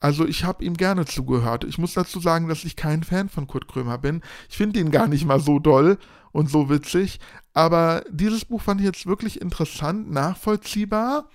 Also 0.00 0.26
ich 0.26 0.44
habe 0.44 0.64
ihm 0.64 0.74
gerne 0.74 1.04
zugehört. 1.04 1.64
Ich 1.64 1.76
muss 1.76 1.92
dazu 1.92 2.20
sagen, 2.20 2.48
dass 2.48 2.64
ich 2.64 2.74
kein 2.74 3.04
Fan 3.04 3.28
von 3.28 3.46
Kurt 3.46 3.68
Krömer 3.68 3.98
bin. 3.98 4.22
Ich 4.48 4.56
finde 4.56 4.80
ihn 4.80 4.90
gar 4.90 5.06
nicht 5.06 5.26
mal 5.26 5.40
so 5.40 5.58
doll 5.58 5.98
und 6.32 6.50
so 6.50 6.68
witzig. 6.70 7.20
Aber 7.52 8.04
dieses 8.10 8.44
Buch 8.44 8.62
fand 8.62 8.80
ich 8.80 8.86
jetzt 8.86 9.06
wirklich 9.06 9.40
interessant, 9.40 10.10
nachvollziehbar. 10.10 11.28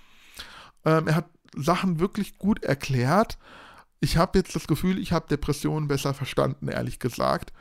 Ähm, 0.84 1.08
er 1.08 1.16
hat 1.16 1.26
Sachen 1.54 2.00
wirklich 2.00 2.38
gut 2.38 2.64
erklärt. 2.64 3.38
Ich 4.00 4.16
habe 4.16 4.38
jetzt 4.38 4.54
das 4.54 4.66
Gefühl, 4.66 4.98
ich 4.98 5.12
habe 5.12 5.28
Depressionen 5.28 5.88
besser 5.88 6.14
verstanden, 6.14 6.68
ehrlich 6.68 6.98
gesagt. 6.98 7.52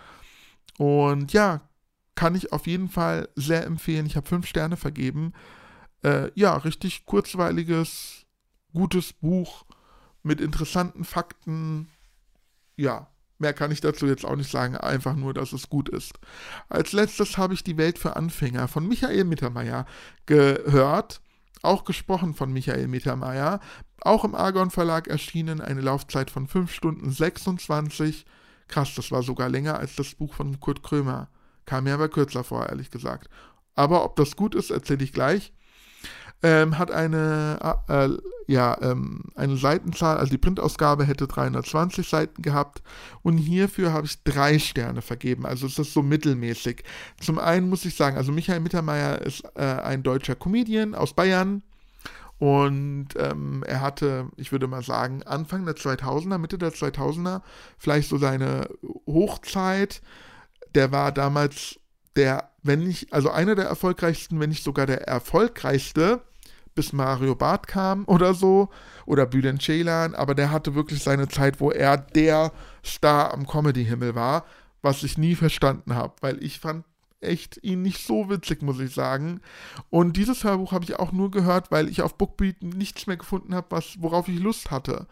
Und 0.78 1.34
ja, 1.34 1.62
kann 2.16 2.36
ich 2.36 2.54
auf 2.54 2.68
jeden 2.68 2.90
Fall 2.90 3.30
sehr 3.36 3.66
empfehlen. 3.66 4.06
Ich 4.06 4.16
habe 4.16 4.28
fünf 4.28 4.48
Sterne 4.48 4.78
vergeben. 4.78 5.34
Äh, 6.04 6.32
ja, 6.36 6.56
richtig 6.56 7.06
kurzweiliges, 7.06 8.26
gutes 8.74 9.14
Buch 9.14 9.66
mit 10.24 10.42
interessanten 10.42 11.04
Fakten. 11.04 11.90
Ja, 12.78 13.08
mehr 13.38 13.54
kann 13.54 13.72
ich 13.72 13.82
dazu 13.82 14.08
jetzt 14.08 14.26
auch 14.26 14.36
nicht 14.36 14.52
sagen, 14.52 14.78
einfach 14.78 15.16
nur, 15.16 15.34
dass 15.34 15.54
es 15.54 15.70
gut 15.70 15.90
ist. 15.90 16.14
Als 16.70 16.94
letztes 16.94 17.38
habe 17.38 17.54
ich 17.54 17.64
Die 17.64 17.78
Welt 17.78 18.00
für 18.00 18.16
Anfänger 18.16 18.68
von 18.68 18.88
Michael 18.88 19.26
Mittermeier 19.26 19.86
gehört. 20.26 21.22
Auch 21.62 21.84
gesprochen 21.84 22.34
von 22.34 22.54
Michael 22.54 22.88
Mittermeier. 22.88 23.60
Auch 24.02 24.24
im 24.24 24.36
Argon 24.36 24.70
Verlag 24.70 25.08
erschienen, 25.08 25.62
eine 25.62 25.82
Laufzeit 25.82 26.30
von 26.30 26.48
5 26.48 26.72
Stunden 26.72 27.12
26. 27.12 28.26
Krass, 28.68 28.94
das 28.96 29.12
war 29.12 29.24
sogar 29.24 29.50
länger 29.50 29.78
als 29.80 29.96
das 29.96 30.16
Buch 30.16 30.34
von 30.34 30.60
Kurt 30.60 30.84
Krömer. 30.84 31.30
Kam 31.66 31.86
mir 31.86 31.96
aber 31.96 32.10
kürzer 32.10 32.44
vor, 32.44 32.68
ehrlich 32.68 32.92
gesagt. 32.92 33.30
Aber 33.74 34.06
ob 34.06 34.16
das 34.16 34.36
gut 34.36 34.54
ist, 34.54 34.70
erzähle 34.70 35.04
ich 35.04 35.12
gleich 35.12 35.55
ähm, 36.46 36.78
hat 36.78 36.92
eine, 36.92 37.76
äh, 37.88 38.10
ja, 38.46 38.78
ähm, 38.80 39.24
eine 39.34 39.58
Seitenzahl, 39.58 40.18
also 40.18 40.30
die 40.30 40.38
Printausgabe 40.38 41.04
hätte 41.04 41.26
320 41.26 42.08
Seiten 42.08 42.44
gehabt 42.44 42.84
und 43.24 43.40
hierfür 43.40 43.92
habe 43.92 44.06
ich 44.06 44.24
drei 44.24 44.60
Sterne 44.60 45.02
vergeben, 45.02 45.48
also 45.48 45.66
ist 45.66 45.76
so 45.76 46.04
mittelmäßig. 46.04 46.84
Zum 47.20 47.40
einen 47.40 47.68
muss 47.68 47.84
ich 47.86 47.96
sagen, 47.96 48.16
also 48.16 48.32
Michael 48.32 48.60
Mittermeier 48.60 49.24
ist 49.24 49.44
äh, 49.56 49.64
ein 49.64 50.04
deutscher 50.04 50.36
Comedian 50.36 50.94
aus 50.94 51.14
Bayern, 51.14 51.64
und 52.38 53.08
ähm, 53.18 53.64
er 53.66 53.80
hatte, 53.80 54.28
ich 54.36 54.52
würde 54.52 54.68
mal 54.68 54.84
sagen, 54.84 55.24
Anfang 55.24 55.66
der 55.66 55.76
2000er, 55.76 56.38
Mitte 56.38 56.58
der 56.58 56.74
2000er, 56.74 57.42
vielleicht 57.78 58.10
so 58.10 58.18
seine 58.18 58.68
Hochzeit. 59.08 60.02
Der 60.76 60.92
war 60.92 61.14
damals 61.14 61.80
der, 62.18 62.50
wenn 62.62 62.84
nicht, 62.84 63.14
also 63.14 63.30
einer 63.30 63.56
der 63.56 63.68
erfolgreichsten, 63.68 64.38
wenn 64.42 64.50
nicht 64.50 64.66
sogar 64.66 64.86
der 64.86 65.08
erfolgreichste, 65.08 66.24
bis 66.76 66.94
Mario 66.94 67.36
Barth 67.36 67.68
kam 67.68 68.04
oder 68.06 68.34
so, 68.34 68.70
oder 69.06 69.26
Bülent 69.26 69.62
Ceylan, 69.62 70.14
aber 70.14 70.36
der 70.36 70.52
hatte 70.52 70.76
wirklich 70.76 71.02
seine 71.02 71.28
Zeit, 71.28 71.60
wo 71.60 71.72
er 71.72 71.98
der 71.98 72.52
Star 72.86 73.34
am 73.34 73.48
Comedy-Himmel 73.48 74.14
war, 74.14 74.46
was 74.82 75.02
ich 75.04 75.18
nie 75.18 75.36
verstanden 75.36 75.96
habe, 75.96 76.14
weil 76.22 76.44
ich 76.44 76.60
fand 76.60 76.86
echt 77.22 77.64
ihn 77.64 77.82
nicht 77.82 78.06
so 78.06 78.30
witzig, 78.30 78.62
muss 78.62 78.80
ich 78.80 78.94
sagen. 78.94 79.42
Und 79.90 80.18
dieses 80.18 80.44
Hörbuch 80.44 80.74
habe 80.74 80.84
ich 80.84 81.00
auch 81.00 81.12
nur 81.12 81.32
gehört, 81.32 81.72
weil 81.72 81.90
ich 81.90 82.02
auf 82.02 82.16
Bookbeat 82.16 82.62
nichts 82.62 83.08
mehr 83.08 83.18
gefunden 83.18 83.56
habe, 83.56 83.82
worauf 84.00 84.28
ich 84.28 84.40
Lust 84.40 84.70
hatte. 84.70 85.08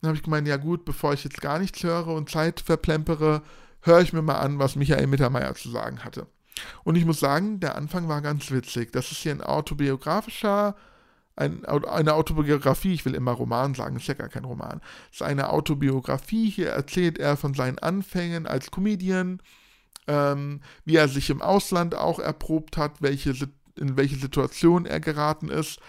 Dann 0.00 0.08
habe 0.08 0.16
ich 0.16 0.22
gemeint, 0.22 0.46
ja 0.46 0.56
gut, 0.58 0.84
bevor 0.84 1.12
ich 1.12 1.24
jetzt 1.24 1.40
gar 1.40 1.58
nichts 1.58 1.82
höre 1.82 2.08
und 2.08 2.30
Zeit 2.30 2.60
verplempere, 2.60 3.42
höre 3.82 4.00
ich 4.00 4.12
mir 4.12 4.22
mal 4.22 4.38
an, 4.38 4.58
was 4.58 4.76
Michael 4.76 5.06
Mittermeier 5.06 5.54
zu 5.54 5.70
sagen 5.70 6.04
hatte. 6.04 6.26
Und 6.84 6.96
ich 6.96 7.04
muss 7.04 7.20
sagen, 7.20 7.60
der 7.60 7.76
Anfang 7.76 8.08
war 8.08 8.20
ganz 8.20 8.50
witzig. 8.50 8.92
Das 8.92 9.10
ist 9.12 9.18
hier 9.18 9.32
ein 9.32 9.40
autobiografischer, 9.40 10.76
ein, 11.40 11.64
eine 11.64 12.14
Autobiografie, 12.14 12.92
ich 12.92 13.04
will 13.04 13.14
immer 13.14 13.32
Roman 13.32 13.74
sagen, 13.74 13.96
ist 13.96 14.06
ja 14.06 14.14
gar 14.14 14.28
kein 14.28 14.44
Roman. 14.44 14.80
Ist 15.10 15.22
eine 15.22 15.50
Autobiografie. 15.50 16.50
Hier 16.50 16.70
erzählt 16.70 17.18
er 17.18 17.36
von 17.36 17.54
seinen 17.54 17.78
Anfängen 17.78 18.46
als 18.46 18.70
Comedian, 18.70 19.40
ähm, 20.06 20.60
wie 20.84 20.96
er 20.96 21.08
sich 21.08 21.30
im 21.30 21.42
Ausland 21.42 21.94
auch 21.94 22.18
erprobt 22.18 22.76
hat, 22.76 23.00
welche, 23.00 23.30
in 23.76 23.96
welche 23.96 24.16
Situation 24.16 24.86
er 24.86 25.00
geraten 25.00 25.48
ist. 25.48 25.80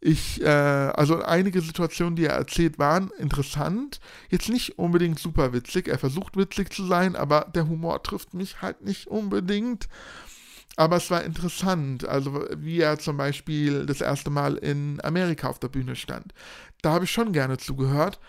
Ich, 0.00 0.40
äh, 0.42 0.46
also 0.46 1.22
einige 1.22 1.60
Situationen, 1.60 2.16
die 2.16 2.26
er 2.26 2.34
erzählt, 2.34 2.78
waren 2.78 3.10
interessant. 3.18 3.98
Jetzt 4.30 4.48
nicht 4.48 4.78
unbedingt 4.78 5.18
super 5.18 5.52
witzig. 5.52 5.88
Er 5.88 5.98
versucht 5.98 6.36
witzig 6.36 6.72
zu 6.72 6.86
sein, 6.86 7.16
aber 7.16 7.50
der 7.54 7.68
Humor 7.68 8.02
trifft 8.02 8.34
mich 8.34 8.62
halt 8.62 8.82
nicht 8.82 9.08
unbedingt. 9.08 9.88
Aber 10.78 10.94
es 10.94 11.10
war 11.10 11.24
interessant, 11.24 12.06
also 12.06 12.46
wie 12.56 12.78
er 12.78 13.00
zum 13.00 13.16
Beispiel 13.16 13.84
das 13.84 14.00
erste 14.00 14.30
Mal 14.30 14.54
in 14.54 15.00
Amerika 15.02 15.48
auf 15.48 15.58
der 15.58 15.66
Bühne 15.66 15.96
stand. 15.96 16.32
Da 16.82 16.92
habe 16.92 17.04
ich 17.04 17.10
schon 17.10 17.32
gerne 17.32 17.58
zugehört. 17.58 18.20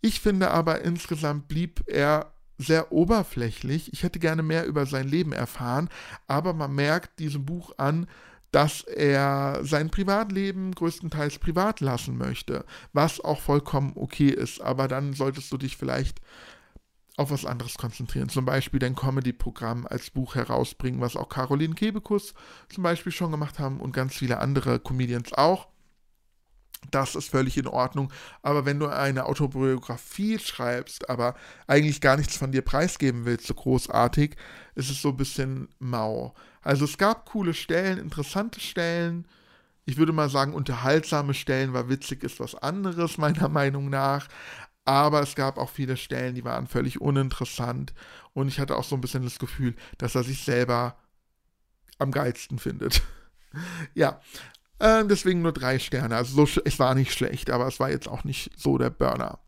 Ich 0.00 0.18
finde 0.20 0.52
aber 0.52 0.80
insgesamt 0.80 1.48
blieb 1.48 1.84
er 1.86 2.32
sehr 2.56 2.92
oberflächlich. 2.92 3.92
Ich 3.92 4.04
hätte 4.04 4.20
gerne 4.20 4.42
mehr 4.42 4.64
über 4.64 4.86
sein 4.86 5.06
Leben 5.06 5.34
erfahren, 5.34 5.90
aber 6.26 6.54
man 6.54 6.74
merkt 6.74 7.18
diesem 7.18 7.44
Buch 7.44 7.74
an, 7.76 8.06
dass 8.52 8.80
er 8.80 9.60
sein 9.62 9.90
Privatleben 9.90 10.74
größtenteils 10.74 11.40
privat 11.40 11.80
lassen 11.80 12.16
möchte, 12.16 12.64
was 12.94 13.20
auch 13.20 13.40
vollkommen 13.42 13.92
okay 13.96 14.30
ist, 14.30 14.62
aber 14.62 14.88
dann 14.88 15.12
solltest 15.12 15.52
du 15.52 15.58
dich 15.58 15.76
vielleicht 15.76 16.22
auf 17.16 17.30
was 17.30 17.44
anderes 17.44 17.74
konzentrieren. 17.74 18.28
Zum 18.28 18.44
Beispiel 18.44 18.80
dein 18.80 18.94
Comedy-Programm 18.94 19.86
als 19.86 20.10
Buch 20.10 20.34
herausbringen, 20.34 21.00
was 21.00 21.16
auch 21.16 21.28
Caroline 21.28 21.74
Kebekus 21.74 22.34
zum 22.68 22.82
Beispiel 22.82 23.12
schon 23.12 23.30
gemacht 23.30 23.58
haben 23.58 23.80
und 23.80 23.92
ganz 23.92 24.14
viele 24.14 24.38
andere 24.38 24.80
Comedians 24.80 25.32
auch. 25.32 25.68
Das 26.90 27.14
ist 27.14 27.30
völlig 27.30 27.56
in 27.56 27.68
Ordnung. 27.68 28.12
Aber 28.42 28.64
wenn 28.64 28.80
du 28.80 28.88
eine 28.88 29.26
Autobiografie 29.26 30.38
schreibst, 30.38 31.08
aber 31.08 31.34
eigentlich 31.66 32.00
gar 32.00 32.16
nichts 32.16 32.36
von 32.36 32.50
dir 32.50 32.62
preisgeben 32.62 33.24
willst, 33.24 33.46
so 33.46 33.54
großartig, 33.54 34.36
ist 34.74 34.90
es 34.90 35.00
so 35.00 35.10
ein 35.10 35.16
bisschen 35.16 35.68
mau. 35.78 36.34
Also 36.62 36.84
es 36.84 36.98
gab 36.98 37.26
coole 37.26 37.54
Stellen, 37.54 37.98
interessante 37.98 38.58
Stellen. 38.60 39.26
Ich 39.84 39.96
würde 39.96 40.12
mal 40.12 40.28
sagen, 40.28 40.54
unterhaltsame 40.54 41.34
Stellen, 41.34 41.72
weil 41.72 41.88
witzig 41.88 42.24
ist 42.24 42.40
was 42.40 42.54
anderes, 42.54 43.18
meiner 43.18 43.48
Meinung 43.48 43.88
nach. 43.88 44.28
Aber 44.84 45.22
es 45.22 45.34
gab 45.34 45.58
auch 45.58 45.70
viele 45.70 45.96
Stellen, 45.96 46.34
die 46.34 46.44
waren 46.44 46.66
völlig 46.66 47.00
uninteressant. 47.00 47.94
Und 48.32 48.48
ich 48.48 48.58
hatte 48.58 48.76
auch 48.76 48.84
so 48.84 48.96
ein 48.96 49.00
bisschen 49.00 49.22
das 49.22 49.38
Gefühl, 49.38 49.74
dass 49.98 50.14
er 50.14 50.24
sich 50.24 50.44
selber 50.44 50.96
am 51.98 52.10
geilsten 52.10 52.58
findet. 52.58 53.02
ja, 53.94 54.20
äh, 54.78 55.04
deswegen 55.06 55.42
nur 55.42 55.52
drei 55.52 55.78
Sterne. 55.78 56.16
Also 56.16 56.44
so, 56.44 56.60
es 56.64 56.78
war 56.78 56.94
nicht 56.94 57.12
schlecht, 57.12 57.50
aber 57.50 57.66
es 57.68 57.78
war 57.78 57.90
jetzt 57.90 58.08
auch 58.08 58.24
nicht 58.24 58.50
so 58.56 58.78
der 58.78 58.90
Burner. 58.90 59.38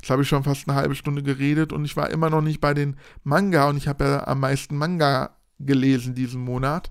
Jetzt 0.00 0.10
habe 0.10 0.22
ich 0.22 0.28
schon 0.28 0.44
fast 0.44 0.68
eine 0.68 0.76
halbe 0.76 0.94
Stunde 0.94 1.22
geredet 1.22 1.72
und 1.72 1.84
ich 1.84 1.96
war 1.96 2.10
immer 2.10 2.30
noch 2.30 2.42
nicht 2.42 2.60
bei 2.60 2.74
den 2.74 2.96
Manga 3.22 3.68
und 3.68 3.76
ich 3.76 3.88
habe 3.88 4.04
ja 4.04 4.26
am 4.26 4.40
meisten 4.40 4.76
Manga 4.76 5.36
gelesen 5.58 6.14
diesen 6.14 6.42
Monat. 6.42 6.90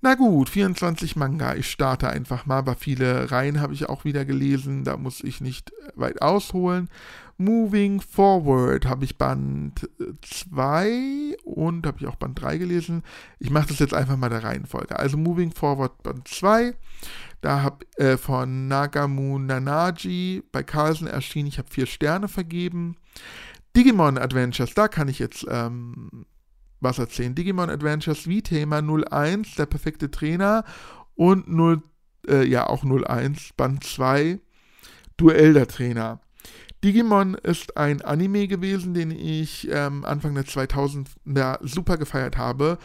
Na 0.00 0.14
gut, 0.14 0.48
24 0.48 1.16
Manga. 1.16 1.56
Ich 1.56 1.68
starte 1.68 2.08
einfach 2.08 2.46
mal, 2.46 2.58
aber 2.58 2.76
viele 2.76 3.32
Reihen 3.32 3.60
habe 3.60 3.74
ich 3.74 3.88
auch 3.88 4.04
wieder 4.04 4.24
gelesen. 4.24 4.84
Da 4.84 4.96
muss 4.96 5.24
ich 5.24 5.40
nicht 5.40 5.72
weit 5.96 6.22
ausholen. 6.22 6.88
Moving 7.36 8.00
Forward 8.00 8.86
habe 8.86 9.04
ich 9.04 9.18
Band 9.18 9.88
2 10.22 11.36
und 11.44 11.86
habe 11.86 11.98
ich 11.98 12.06
auch 12.06 12.14
Band 12.14 12.40
3 12.40 12.58
gelesen. 12.58 13.02
Ich 13.40 13.50
mache 13.50 13.68
das 13.68 13.80
jetzt 13.80 13.94
einfach 13.94 14.16
mal 14.16 14.28
der 14.28 14.44
Reihenfolge. 14.44 14.96
Also 14.98 15.16
Moving 15.16 15.52
Forward 15.52 16.00
Band 16.04 16.28
2. 16.28 16.74
Da 17.40 17.62
habe 17.62 17.84
äh, 17.96 18.16
von 18.16 18.68
Nagamu 18.68 19.38
Nanaji 19.38 20.44
bei 20.52 20.62
Carlsen 20.62 21.08
erschienen. 21.08 21.48
Ich 21.48 21.58
habe 21.58 21.70
vier 21.70 21.86
Sterne 21.86 22.28
vergeben. 22.28 22.96
Digimon 23.76 24.18
Adventures, 24.18 24.74
da 24.74 24.88
kann 24.88 25.08
ich 25.08 25.18
jetzt 25.18 25.46
ähm, 25.48 26.26
was 26.80 26.98
erzählen. 26.98 27.34
Digimon 27.34 27.70
Adventures 27.70 28.26
wie 28.26 28.42
Thema 28.42 28.80
01, 28.80 29.54
der 29.56 29.66
perfekte 29.66 30.10
Trainer 30.10 30.64
und 31.14 31.48
0, 31.48 31.82
äh, 32.28 32.46
ja 32.46 32.66
auch 32.66 32.84
01, 32.84 33.50
Band 33.56 33.84
2, 33.84 34.40
Duell 35.16 35.52
der 35.52 35.66
Trainer. 35.66 36.20
Digimon 36.84 37.34
ist 37.34 37.76
ein 37.76 38.02
Anime 38.02 38.46
gewesen, 38.46 38.94
den 38.94 39.10
ich 39.10 39.68
ähm, 39.70 40.04
Anfang 40.04 40.34
der 40.34 40.44
2000er 40.44 41.58
super 41.60 41.96
gefeiert 41.96 42.36
habe. 42.36 42.78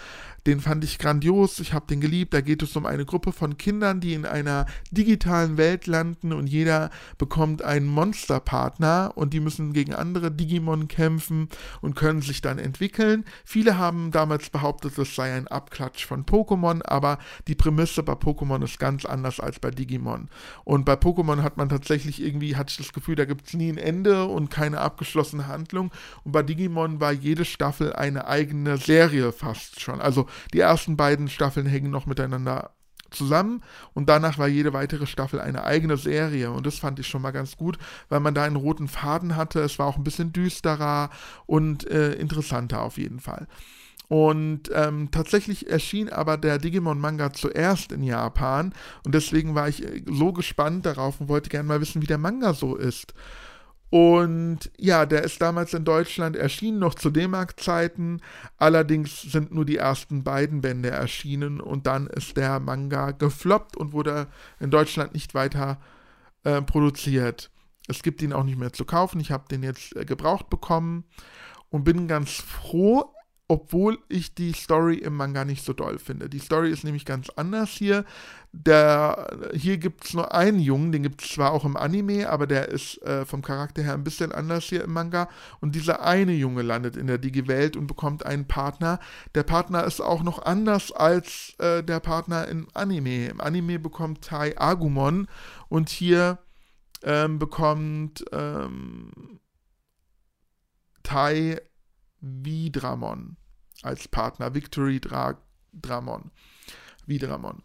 Den 0.46 0.60
fand 0.60 0.84
ich 0.84 1.00
grandios, 1.00 1.60
ich 1.60 1.74
habe 1.74 1.88
den 1.88 2.02
geliebt. 2.02 2.34
Da 2.34 2.42
geht 2.42 2.62
es 2.62 2.76
um 2.76 2.86
eine 2.86 3.06
Gruppe 3.06 3.32
von 3.32 3.58
Kindern, 3.58 4.02
die 4.02 4.14
in 4.14 4.26
einer 4.26 4.66
digitalen 4.92 5.58
Welt 5.58 5.88
landen 5.88 6.34
und 6.34 6.48
jeder 6.48 6.90
bekommt 7.18 7.62
einen 7.62 7.88
Monsterpartner 7.88 9.14
und 9.16 9.34
die 9.34 9.40
müssen 9.40 9.72
gegen 9.72 9.94
andere 9.94 10.32
Digimon 10.32 10.88
kämpfen 10.90 11.48
und 11.82 11.96
können 11.96 12.22
sich 12.22 12.42
dann 12.42 12.60
entwickeln. 12.60 13.24
Viele 13.46 13.78
haben 13.78 14.12
damals 14.12 14.50
behauptet, 14.50 14.98
es 14.98 15.16
sei 15.16 15.34
ein 15.34 15.48
Abklatsch 15.48 16.06
von 16.06 16.26
Pokémon, 16.26 16.82
aber 16.84 17.20
die 17.48 17.56
Prämisse 17.56 18.04
bei 18.04 18.14
Pokémon 18.14 18.64
ist 18.64 18.80
ganz 18.80 19.06
anders 19.06 19.40
als 19.40 19.60
bei 19.60 19.72
Digimon. 19.72 20.30
Und 20.66 20.84
bei 20.84 20.94
Pokémon 20.94 21.42
hat 21.42 21.56
man 21.56 21.70
tatsächlich 21.70 22.22
irgendwie, 22.22 22.58
hatte 22.58 22.72
ich 22.72 22.78
das 22.78 22.94
Gefühl, 22.94 23.16
da 23.16 23.26
gibt 23.26 23.48
es 23.48 23.54
nie 23.54 23.70
ein 23.70 23.78
Ende 23.78 24.26
und 24.26 24.50
keine 24.50 24.82
abgeschlossene 24.82 25.48
Handlung. 25.48 25.92
Und 26.26 26.34
bei 26.34 26.44
Digimon 26.44 27.00
war 27.00 27.14
jede 27.14 27.46
Staffel 27.46 27.94
eine 27.94 28.28
eigene 28.28 28.78
Serie 28.78 29.32
fast 29.32 29.80
schon. 29.80 30.02
Also 30.02 30.28
die 30.54 30.60
ersten 30.60 30.98
beiden 30.98 31.28
Staffeln 31.28 31.66
hängen 31.66 31.92
noch 31.92 32.06
miteinander 32.06 32.72
zusammen 33.14 33.62
und 33.94 34.10
danach 34.10 34.38
war 34.38 34.48
jede 34.48 34.74
weitere 34.74 35.06
Staffel 35.06 35.40
eine 35.40 35.64
eigene 35.64 35.98
Serie 35.98 36.52
und 36.52 36.66
das 36.66 36.80
fand 36.80 37.00
ich 37.00 37.08
schon 37.08 37.22
mal 37.22 37.32
ganz 37.32 37.58
gut, 37.58 37.78
weil 38.10 38.20
man 38.20 38.34
da 38.34 38.44
einen 38.44 38.56
roten 38.56 38.88
Faden 38.88 39.36
hatte. 39.36 39.62
Es 39.62 39.80
war 39.80 39.88
auch 39.88 39.98
ein 39.98 40.04
bisschen 40.04 40.34
düsterer 40.34 41.10
und 41.46 41.90
äh, 41.90 42.14
interessanter 42.14 42.82
auf 42.82 42.98
jeden 42.98 43.20
Fall. 43.20 43.48
Und 44.10 44.70
ähm, 44.74 45.10
tatsächlich 45.12 45.70
erschien 45.70 46.10
aber 46.10 46.38
der 46.38 46.60
Digimon-Manga 46.60 47.34
zuerst 47.34 47.92
in 47.92 48.04
Japan 48.04 48.74
und 49.06 49.16
deswegen 49.16 49.56
war 49.56 49.70
ich 49.70 49.84
äh, 49.84 50.04
so 50.06 50.34
gespannt 50.34 50.86
darauf 50.86 51.22
und 51.22 51.30
wollte 51.30 51.50
gerne 51.50 51.68
mal 51.68 51.82
wissen, 51.82 52.02
wie 52.02 52.08
der 52.08 52.18
Manga 52.18 52.54
so 52.54 52.76
ist. 52.76 53.14
Und 53.94 54.72
ja, 54.80 55.06
der 55.06 55.24
ist 55.24 55.40
damals 55.40 55.76
in 55.76 55.86
Deutschland 55.86 56.36
erschienen, 56.36 56.80
noch 56.80 56.96
zu 56.96 57.12
D-Mark-Zeiten. 57.12 58.22
Allerdings 58.58 59.22
sind 59.22 59.54
nur 59.54 59.66
die 59.66 59.78
ersten 59.78 60.24
beiden 60.24 60.62
Bände 60.62 60.90
erschienen 60.90 61.62
und 61.62 61.86
dann 61.86 62.08
ist 62.08 62.36
der 62.36 62.60
Manga 62.60 63.12
gefloppt 63.12 63.78
und 63.78 63.94
wurde 63.94 64.26
in 64.60 64.72
Deutschland 64.72 65.14
nicht 65.14 65.36
weiter 65.36 65.80
äh, 66.44 66.64
produziert. 66.64 67.52
Es 67.88 68.02
gibt 68.02 68.24
ihn 68.24 68.34
auch 68.34 68.44
nicht 68.44 68.58
mehr 68.58 68.74
zu 68.74 68.84
kaufen. 68.84 69.20
Ich 69.20 69.30
habe 69.30 69.48
den 69.48 69.62
jetzt 69.62 69.96
äh, 69.96 70.06
gebraucht 70.06 70.50
bekommen 70.50 71.04
und 71.70 71.84
bin 71.84 72.08
ganz 72.08 72.32
froh, 72.32 73.13
obwohl 73.54 74.00
ich 74.10 74.34
die 74.34 74.52
Story 74.52 74.96
im 74.96 75.16
Manga 75.16 75.46
nicht 75.46 75.64
so 75.64 75.74
doll 75.74 76.00
finde. 76.00 76.28
Die 76.28 76.40
Story 76.40 76.72
ist 76.72 76.84
nämlich 76.84 77.06
ganz 77.06 77.30
anders 77.30 77.70
hier. 77.70 78.04
Der, 78.52 79.52
hier 79.54 79.78
gibt 79.78 80.06
es 80.06 80.16
nur 80.16 80.34
einen 80.34 80.58
Jungen, 80.58 80.92
den 80.92 81.04
gibt 81.04 81.24
es 81.24 81.30
zwar 81.30 81.52
auch 81.52 81.64
im 81.64 81.78
Anime, 81.78 82.32
aber 82.32 82.48
der 82.48 82.70
ist 82.70 83.00
äh, 83.04 83.26
vom 83.26 83.44
Charakter 83.44 83.84
her 83.84 83.94
ein 83.94 84.04
bisschen 84.04 84.32
anders 84.32 84.64
hier 84.64 84.84
im 84.84 84.94
Manga. 84.94 85.30
Und 85.62 85.76
dieser 85.76 86.04
eine 86.04 86.32
Junge 86.32 86.64
landet 86.64 86.98
in 86.98 87.06
der 87.06 87.20
Digi-Welt 87.20 87.78
und 87.78 87.86
bekommt 87.86 88.26
einen 88.26 88.48
Partner. 88.48 89.00
Der 89.36 89.44
Partner 89.44 89.84
ist 89.84 90.02
auch 90.02 90.24
noch 90.24 90.42
anders 90.42 90.92
als 90.92 91.54
äh, 91.60 91.84
der 91.84 92.00
Partner 92.00 92.48
im 92.48 92.68
Anime. 92.74 93.28
Im 93.28 93.40
Anime 93.40 93.78
bekommt 93.78 94.24
Tai 94.24 94.60
Agumon 94.60 95.28
und 95.70 95.90
hier 95.90 96.40
ähm, 97.04 97.38
bekommt 97.38 98.26
ähm, 98.32 99.12
Tai 101.04 101.62
Vidramon 102.20 103.38
als 103.84 104.08
Partner. 104.08 104.54
Victory 104.54 105.00
Dra 105.00 105.38
Dramon. 105.74 106.32
Vidramon. 107.06 107.64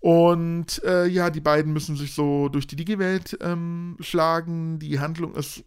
Und 0.00 0.82
äh, 0.82 1.06
ja, 1.06 1.30
die 1.30 1.40
beiden 1.40 1.72
müssen 1.72 1.96
sich 1.96 2.12
so 2.12 2.48
durch 2.48 2.66
die 2.66 2.74
Digi-Welt 2.74 3.38
ähm, 3.40 3.96
schlagen. 4.00 4.80
Die 4.80 4.98
Handlung 4.98 5.34
ist 5.36 5.64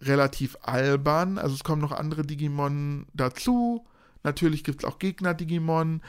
relativ 0.00 0.56
albern. 0.62 1.36
Also 1.36 1.54
es 1.54 1.64
kommen 1.64 1.82
noch 1.82 1.92
andere 1.92 2.22
Digimon 2.22 3.06
dazu. 3.12 3.86
Natürlich 4.22 4.64
gibt 4.64 4.82
es 4.82 4.88
auch 4.88 4.98
Gegner-Digimon. 4.98 6.00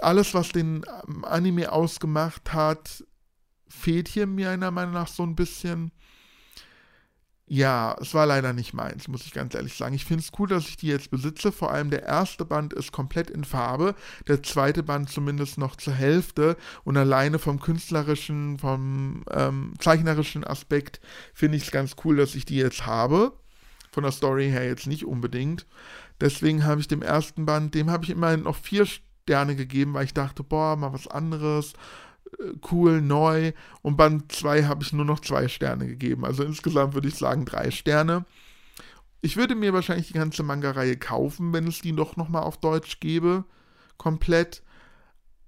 Alles, 0.00 0.32
was 0.32 0.50
den 0.50 0.86
ähm, 1.06 1.24
Anime 1.24 1.70
ausgemacht 1.70 2.54
hat, 2.54 3.04
fehlt 3.68 4.08
hier 4.08 4.26
meiner 4.26 4.70
Meinung 4.70 4.94
nach 4.94 5.08
so 5.08 5.22
ein 5.22 5.36
bisschen. 5.36 5.92
Ja, 7.52 7.96
es 8.00 8.14
war 8.14 8.26
leider 8.26 8.52
nicht 8.52 8.74
meins, 8.74 9.08
muss 9.08 9.26
ich 9.26 9.32
ganz 9.32 9.56
ehrlich 9.56 9.74
sagen. 9.74 9.92
Ich 9.92 10.04
finde 10.04 10.22
es 10.22 10.30
cool, 10.38 10.46
dass 10.46 10.68
ich 10.68 10.76
die 10.76 10.86
jetzt 10.86 11.10
besitze. 11.10 11.50
Vor 11.50 11.72
allem 11.72 11.90
der 11.90 12.04
erste 12.04 12.44
Band 12.44 12.72
ist 12.72 12.92
komplett 12.92 13.28
in 13.28 13.42
Farbe, 13.42 13.96
der 14.28 14.40
zweite 14.44 14.84
Band 14.84 15.10
zumindest 15.10 15.58
noch 15.58 15.74
zur 15.74 15.94
Hälfte. 15.94 16.56
Und 16.84 16.96
alleine 16.96 17.40
vom 17.40 17.58
künstlerischen, 17.58 18.60
vom 18.60 19.24
ähm, 19.32 19.74
zeichnerischen 19.80 20.44
Aspekt 20.44 21.00
finde 21.34 21.56
ich 21.56 21.64
es 21.64 21.72
ganz 21.72 21.96
cool, 22.04 22.18
dass 22.18 22.36
ich 22.36 22.44
die 22.44 22.54
jetzt 22.54 22.86
habe. 22.86 23.32
Von 23.90 24.04
der 24.04 24.12
Story 24.12 24.48
her 24.48 24.64
jetzt 24.64 24.86
nicht 24.86 25.04
unbedingt. 25.04 25.66
Deswegen 26.20 26.64
habe 26.64 26.80
ich 26.80 26.86
dem 26.86 27.02
ersten 27.02 27.46
Band, 27.46 27.74
dem 27.74 27.90
habe 27.90 28.04
ich 28.04 28.10
immerhin 28.10 28.44
noch 28.44 28.54
vier 28.54 28.86
Sterne 28.86 29.56
gegeben, 29.56 29.94
weil 29.94 30.04
ich 30.04 30.14
dachte, 30.14 30.44
boah, 30.44 30.76
mal 30.76 30.92
was 30.92 31.08
anderes 31.08 31.72
cool, 32.70 33.00
neu. 33.00 33.52
Und 33.82 33.96
Band 33.96 34.32
2 34.32 34.64
habe 34.64 34.82
ich 34.82 34.92
nur 34.92 35.04
noch 35.04 35.20
zwei 35.20 35.48
Sterne 35.48 35.86
gegeben. 35.86 36.24
Also 36.24 36.42
insgesamt 36.42 36.94
würde 36.94 37.08
ich 37.08 37.16
sagen 37.16 37.44
drei 37.44 37.70
Sterne. 37.70 38.24
Ich 39.22 39.36
würde 39.36 39.54
mir 39.54 39.72
wahrscheinlich 39.72 40.08
die 40.08 40.14
ganze 40.14 40.42
Manga-Reihe 40.42 40.96
kaufen, 40.96 41.52
wenn 41.52 41.66
es 41.66 41.80
die 41.80 41.94
doch 41.94 42.16
nochmal 42.16 42.42
auf 42.42 42.58
Deutsch 42.58 43.00
gäbe. 43.00 43.44
Komplett. 43.98 44.62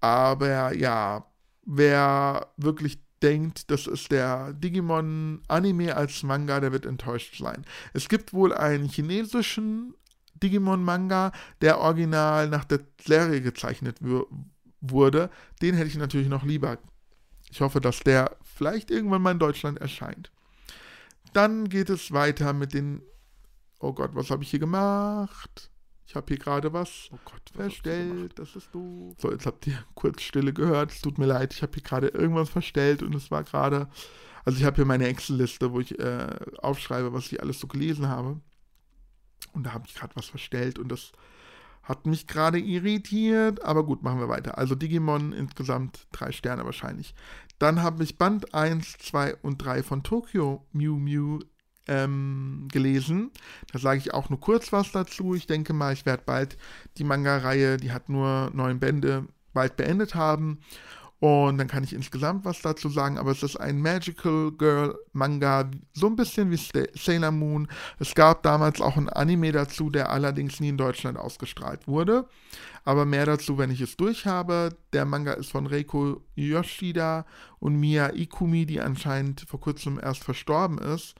Aber 0.00 0.74
ja, 0.74 1.26
wer 1.64 2.48
wirklich 2.56 2.98
denkt, 3.22 3.70
das 3.70 3.86
ist 3.86 4.10
der 4.10 4.52
Digimon-Anime 4.52 5.96
als 5.96 6.22
Manga, 6.22 6.60
der 6.60 6.72
wird 6.72 6.86
enttäuscht 6.86 7.38
sein. 7.38 7.64
Es 7.94 8.08
gibt 8.08 8.32
wohl 8.32 8.52
einen 8.52 8.88
chinesischen 8.88 9.94
Digimon-Manga, 10.42 11.32
der 11.60 11.78
original 11.78 12.48
nach 12.48 12.64
der 12.64 12.80
Serie 13.00 13.40
gezeichnet 13.40 14.02
wurde, 14.82 15.30
den 15.62 15.74
hätte 15.74 15.88
ich 15.88 15.96
natürlich 15.96 16.28
noch 16.28 16.44
lieber. 16.44 16.78
Ich 17.50 17.60
hoffe, 17.60 17.80
dass 17.80 18.00
der 18.00 18.36
vielleicht 18.42 18.90
irgendwann 18.90 19.22
mal 19.22 19.30
in 19.30 19.38
Deutschland 19.38 19.80
erscheint. 19.80 20.30
Dann 21.32 21.68
geht 21.68 21.88
es 21.88 22.12
weiter 22.12 22.52
mit 22.52 22.74
den. 22.74 23.02
Oh 23.80 23.92
Gott, 23.92 24.14
was 24.14 24.30
habe 24.30 24.42
ich 24.42 24.50
hier 24.50 24.60
gemacht? 24.60 25.70
Ich 26.06 26.14
habe 26.14 26.26
hier 26.28 26.38
gerade 26.38 26.72
was, 26.72 27.08
oh 27.10 27.18
Gott, 27.24 27.42
was 27.54 27.62
verstellt. 27.62 28.38
Das 28.38 28.54
ist 28.54 28.68
doof. 28.74 29.14
So, 29.18 29.30
jetzt 29.30 29.46
habt 29.46 29.66
ihr 29.66 29.82
kurz 29.94 30.22
Stille 30.22 30.52
gehört. 30.52 30.92
Es 30.92 31.00
tut 31.00 31.18
mir 31.18 31.26
leid, 31.26 31.54
ich 31.54 31.62
habe 31.62 31.72
hier 31.72 31.82
gerade 31.82 32.08
irgendwas 32.08 32.50
verstellt 32.50 33.02
und 33.02 33.14
es 33.14 33.30
war 33.30 33.44
gerade. 33.44 33.88
Also, 34.44 34.58
ich 34.58 34.64
habe 34.64 34.76
hier 34.76 34.84
meine 34.84 35.06
Excel-Liste, 35.06 35.72
wo 35.72 35.80
ich 35.80 35.98
äh, 35.98 36.36
aufschreibe, 36.58 37.12
was 37.12 37.30
ich 37.32 37.40
alles 37.40 37.60
so 37.60 37.66
gelesen 37.66 38.08
habe. 38.08 38.40
Und 39.52 39.64
da 39.64 39.72
habe 39.72 39.84
ich 39.86 39.94
gerade 39.94 40.14
was 40.16 40.26
verstellt 40.26 40.78
und 40.78 40.88
das 40.88 41.12
hat 41.82 42.06
mich 42.06 42.26
gerade 42.26 42.58
irritiert, 42.58 43.64
aber 43.64 43.84
gut, 43.84 44.02
machen 44.02 44.20
wir 44.20 44.28
weiter. 44.28 44.58
Also 44.58 44.74
Digimon 44.74 45.32
insgesamt 45.32 46.06
drei 46.12 46.32
Sterne 46.32 46.64
wahrscheinlich. 46.64 47.14
Dann 47.58 47.82
habe 47.82 48.02
ich 48.04 48.18
Band 48.18 48.54
1, 48.54 48.98
2 48.98 49.36
und 49.36 49.58
3 49.58 49.82
von 49.82 50.02
Tokyo 50.02 50.64
Mew 50.72 50.96
Mew 50.96 51.40
ähm, 51.88 52.68
gelesen. 52.70 53.30
Da 53.72 53.78
sage 53.78 53.98
ich 53.98 54.14
auch 54.14 54.30
nur 54.30 54.40
kurz 54.40 54.72
was 54.72 54.92
dazu. 54.92 55.34
Ich 55.34 55.46
denke 55.46 55.72
mal, 55.72 55.92
ich 55.92 56.06
werde 56.06 56.22
bald 56.24 56.56
die 56.98 57.04
Manga-Reihe, 57.04 57.76
die 57.76 57.92
hat 57.92 58.08
nur 58.08 58.50
neun 58.54 58.78
Bände, 58.78 59.26
bald 59.52 59.76
beendet 59.76 60.14
haben. 60.14 60.60
Und 61.22 61.58
dann 61.58 61.68
kann 61.68 61.84
ich 61.84 61.92
insgesamt 61.92 62.44
was 62.44 62.62
dazu 62.62 62.88
sagen, 62.88 63.16
aber 63.16 63.30
es 63.30 63.44
ist 63.44 63.54
ein 63.54 63.80
Magical 63.80 64.50
Girl 64.58 64.98
Manga, 65.12 65.70
so 65.92 66.08
ein 66.08 66.16
bisschen 66.16 66.50
wie 66.50 66.56
Sailor 66.56 67.30
Moon. 67.30 67.68
Es 68.00 68.16
gab 68.16 68.42
damals 68.42 68.80
auch 68.80 68.96
ein 68.96 69.08
Anime 69.08 69.52
dazu, 69.52 69.88
der 69.88 70.10
allerdings 70.10 70.58
nie 70.58 70.70
in 70.70 70.76
Deutschland 70.76 71.16
ausgestrahlt 71.16 71.86
wurde. 71.86 72.28
Aber 72.84 73.04
mehr 73.04 73.24
dazu, 73.24 73.56
wenn 73.56 73.70
ich 73.70 73.80
es 73.80 73.96
durch 73.96 74.26
habe. 74.26 74.70
Der 74.92 75.04
Manga 75.04 75.34
ist 75.34 75.52
von 75.52 75.68
Reiko 75.68 76.24
Yoshida 76.34 77.24
und 77.60 77.76
Mia 77.76 78.12
Ikumi, 78.12 78.66
die 78.66 78.80
anscheinend 78.80 79.42
vor 79.42 79.60
kurzem 79.60 80.00
erst 80.02 80.24
verstorben 80.24 80.78
ist. 80.78 81.14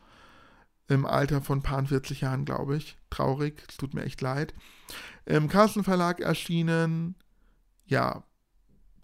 Im 0.88 1.06
Alter 1.06 1.42
von 1.42 1.62
paar 1.62 1.86
40 1.86 2.22
Jahren, 2.22 2.44
glaube 2.44 2.76
ich. 2.76 2.98
Traurig, 3.08 3.62
es 3.68 3.76
tut 3.76 3.94
mir 3.94 4.02
echt 4.02 4.20
leid. 4.20 4.52
Im 5.26 5.48
Carlsen 5.48 5.84
Verlag 5.84 6.18
erschienen. 6.18 7.14
Ja, 7.86 8.24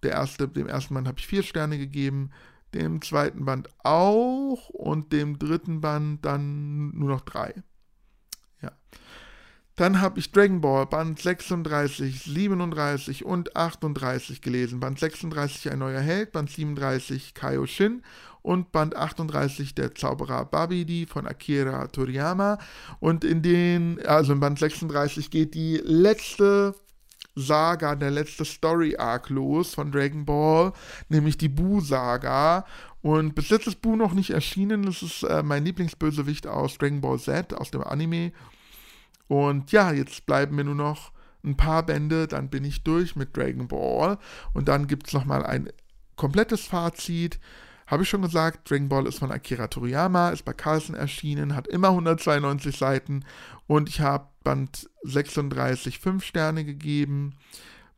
der 0.03 0.11
erste, 0.11 0.47
dem 0.47 0.67
ersten 0.67 0.93
Band 0.93 1.07
habe 1.07 1.19
ich 1.19 1.27
vier 1.27 1.43
Sterne 1.43 1.77
gegeben, 1.77 2.31
dem 2.73 3.01
zweiten 3.01 3.45
Band 3.45 3.69
auch 3.79 4.69
und 4.69 5.11
dem 5.11 5.39
dritten 5.39 5.81
Band 5.81 6.23
dann 6.25 6.91
nur 6.91 7.09
noch 7.09 7.21
drei. 7.21 7.53
Ja. 8.61 8.71
Dann 9.75 10.01
habe 10.01 10.19
ich 10.19 10.31
Dragon 10.31 10.61
Ball 10.61 10.85
Band 10.85 11.19
36, 11.19 12.23
37 12.23 13.25
und 13.25 13.55
38 13.55 14.41
gelesen. 14.41 14.79
Band 14.79 14.99
36 14.99 15.71
Ein 15.71 15.79
neuer 15.79 16.01
Held, 16.01 16.31
Band 16.31 16.49
37 16.49 17.33
Kaioshin 17.33 18.03
und 18.41 18.71
Band 18.71 18.95
38 18.95 19.75
Der 19.75 19.95
Zauberer 19.95 20.45
Babidi 20.45 21.05
von 21.05 21.25
Akira 21.25 21.87
Toriyama. 21.87 22.59
Und 22.99 23.23
in 23.23 23.41
den, 23.41 24.05
also 24.05 24.33
in 24.33 24.39
Band 24.39 24.59
36 24.59 25.31
geht 25.31 25.55
die 25.55 25.77
letzte 25.77 26.75
Saga, 27.41 27.95
der 27.95 28.11
letzte 28.11 28.45
Story-Arc 28.45 29.29
los 29.29 29.73
von 29.73 29.91
Dragon 29.91 30.25
Ball, 30.25 30.73
nämlich 31.09 31.37
die 31.37 31.49
Buu-Saga. 31.49 32.65
Und 33.01 33.35
bis 33.35 33.49
jetzt 33.49 33.67
ist 33.67 33.81
Buu 33.81 33.95
noch 33.95 34.13
nicht 34.13 34.31
erschienen. 34.31 34.83
Das 34.83 35.01
ist 35.01 35.23
äh, 35.23 35.41
mein 35.43 35.65
Lieblingsbösewicht 35.65 36.47
aus 36.47 36.77
Dragon 36.77 37.01
Ball 37.01 37.19
Z, 37.19 37.53
aus 37.53 37.71
dem 37.71 37.83
Anime. 37.83 38.31
Und 39.27 39.71
ja, 39.71 39.91
jetzt 39.91 40.25
bleiben 40.25 40.55
mir 40.55 40.63
nur 40.63 40.75
noch 40.75 41.11
ein 41.43 41.55
paar 41.55 41.83
Bände, 41.85 42.27
dann 42.27 42.49
bin 42.49 42.65
ich 42.65 42.83
durch 42.83 43.15
mit 43.15 43.35
Dragon 43.35 43.67
Ball. 43.67 44.17
Und 44.53 44.67
dann 44.67 44.87
gibt 44.87 45.07
es 45.07 45.13
nochmal 45.13 45.45
ein 45.45 45.69
komplettes 46.15 46.65
Fazit. 46.65 47.39
Habe 47.89 48.03
ich 48.03 48.09
schon 48.09 48.21
gesagt, 48.21 48.69
Dragon 48.69 48.87
Ball 48.87 49.07
ist 49.07 49.17
von 49.17 49.31
Akira 49.31 49.67
Toriyama, 49.67 50.29
ist 50.29 50.45
bei 50.45 50.53
Carlsen 50.53 50.93
erschienen, 50.93 51.55
hat 51.55 51.67
immer 51.67 51.89
192 51.89 52.77
Seiten 52.77 53.25
und 53.65 53.89
ich 53.89 53.99
habe 53.99 54.27
Band 54.43 54.87
36 55.03 55.97
5 55.97 56.23
Sterne 56.23 56.65
gegeben, 56.65 57.33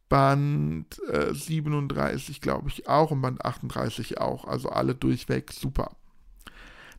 Band 0.08 0.97
äh, 1.10 1.34
37 1.34 2.39
glaube 2.39 2.69
ich 2.69 2.88
auch 2.88 3.12
und 3.12 3.21
Band 3.21 3.43
38 3.43 4.17
auch, 4.21 4.45
also 4.45 4.69
alle 4.69 4.95
durchweg 4.95 5.51
super. 5.51 5.91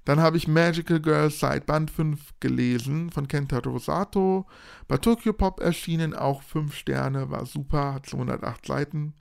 Dann 0.04 0.20
habe 0.20 0.36
ich 0.36 0.46
Magical 0.46 1.00
Girls 1.00 1.40
seit 1.40 1.64
Band 1.64 1.90
5 1.90 2.34
gelesen 2.40 3.10
von 3.10 3.26
Kentaro 3.26 3.78
Sato. 3.78 4.46
Bei 4.86 4.98
Tokyo 4.98 5.32
Pop 5.32 5.60
erschienen 5.60 6.12
auch 6.12 6.42
5 6.42 6.74
Sterne, 6.74 7.30
war 7.30 7.46
super, 7.46 7.94
hat 7.94 8.06
208 8.06 8.66
Seiten. 8.66 9.14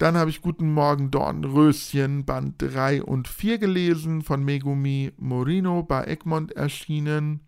Dann 0.00 0.16
habe 0.16 0.30
ich 0.30 0.40
Guten 0.40 0.72
Morgen 0.72 1.10
Dornröschen 1.10 2.24
Band 2.24 2.54
3 2.56 3.02
und 3.02 3.28
4 3.28 3.58
gelesen, 3.58 4.22
von 4.22 4.42
Megumi 4.42 5.12
Morino 5.18 5.82
bei 5.82 6.04
Egmont 6.04 6.52
erschienen. 6.52 7.46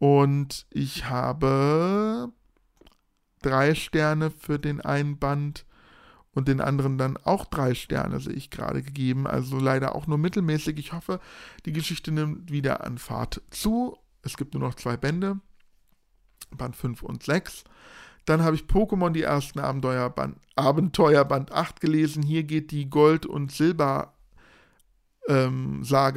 Und 0.00 0.66
ich 0.70 1.08
habe 1.08 2.32
drei 3.40 3.76
Sterne 3.76 4.32
für 4.32 4.58
den 4.58 4.80
einen 4.80 5.20
Band 5.20 5.64
und 6.32 6.48
den 6.48 6.60
anderen 6.60 6.98
dann 6.98 7.16
auch 7.16 7.44
drei 7.44 7.74
Sterne, 7.74 8.18
sehe 8.18 8.32
ich 8.32 8.50
gerade 8.50 8.82
gegeben. 8.82 9.28
Also 9.28 9.60
leider 9.60 9.94
auch 9.94 10.08
nur 10.08 10.18
mittelmäßig. 10.18 10.76
Ich 10.76 10.92
hoffe, 10.92 11.20
die 11.66 11.72
Geschichte 11.72 12.10
nimmt 12.10 12.50
wieder 12.50 12.82
an 12.82 12.98
Fahrt 12.98 13.42
zu. 13.50 13.96
Es 14.22 14.36
gibt 14.36 14.54
nur 14.54 14.62
noch 14.64 14.74
zwei 14.74 14.96
Bände, 14.96 15.38
Band 16.50 16.74
5 16.74 17.04
und 17.04 17.22
6. 17.22 17.62
Dann 18.28 18.42
habe 18.42 18.56
ich 18.56 18.64
Pokémon 18.64 19.10
die 19.10 19.22
ersten 19.22 19.58
Abenteuer 19.58 20.10
Band, 20.10 20.36
Abenteuer 20.54 21.24
Band 21.24 21.50
8 21.50 21.80
gelesen. 21.80 22.22
Hier 22.22 22.42
geht 22.42 22.72
die 22.72 22.90
Gold- 22.90 23.24
und 23.24 23.50
Silber-Saga 23.52 24.12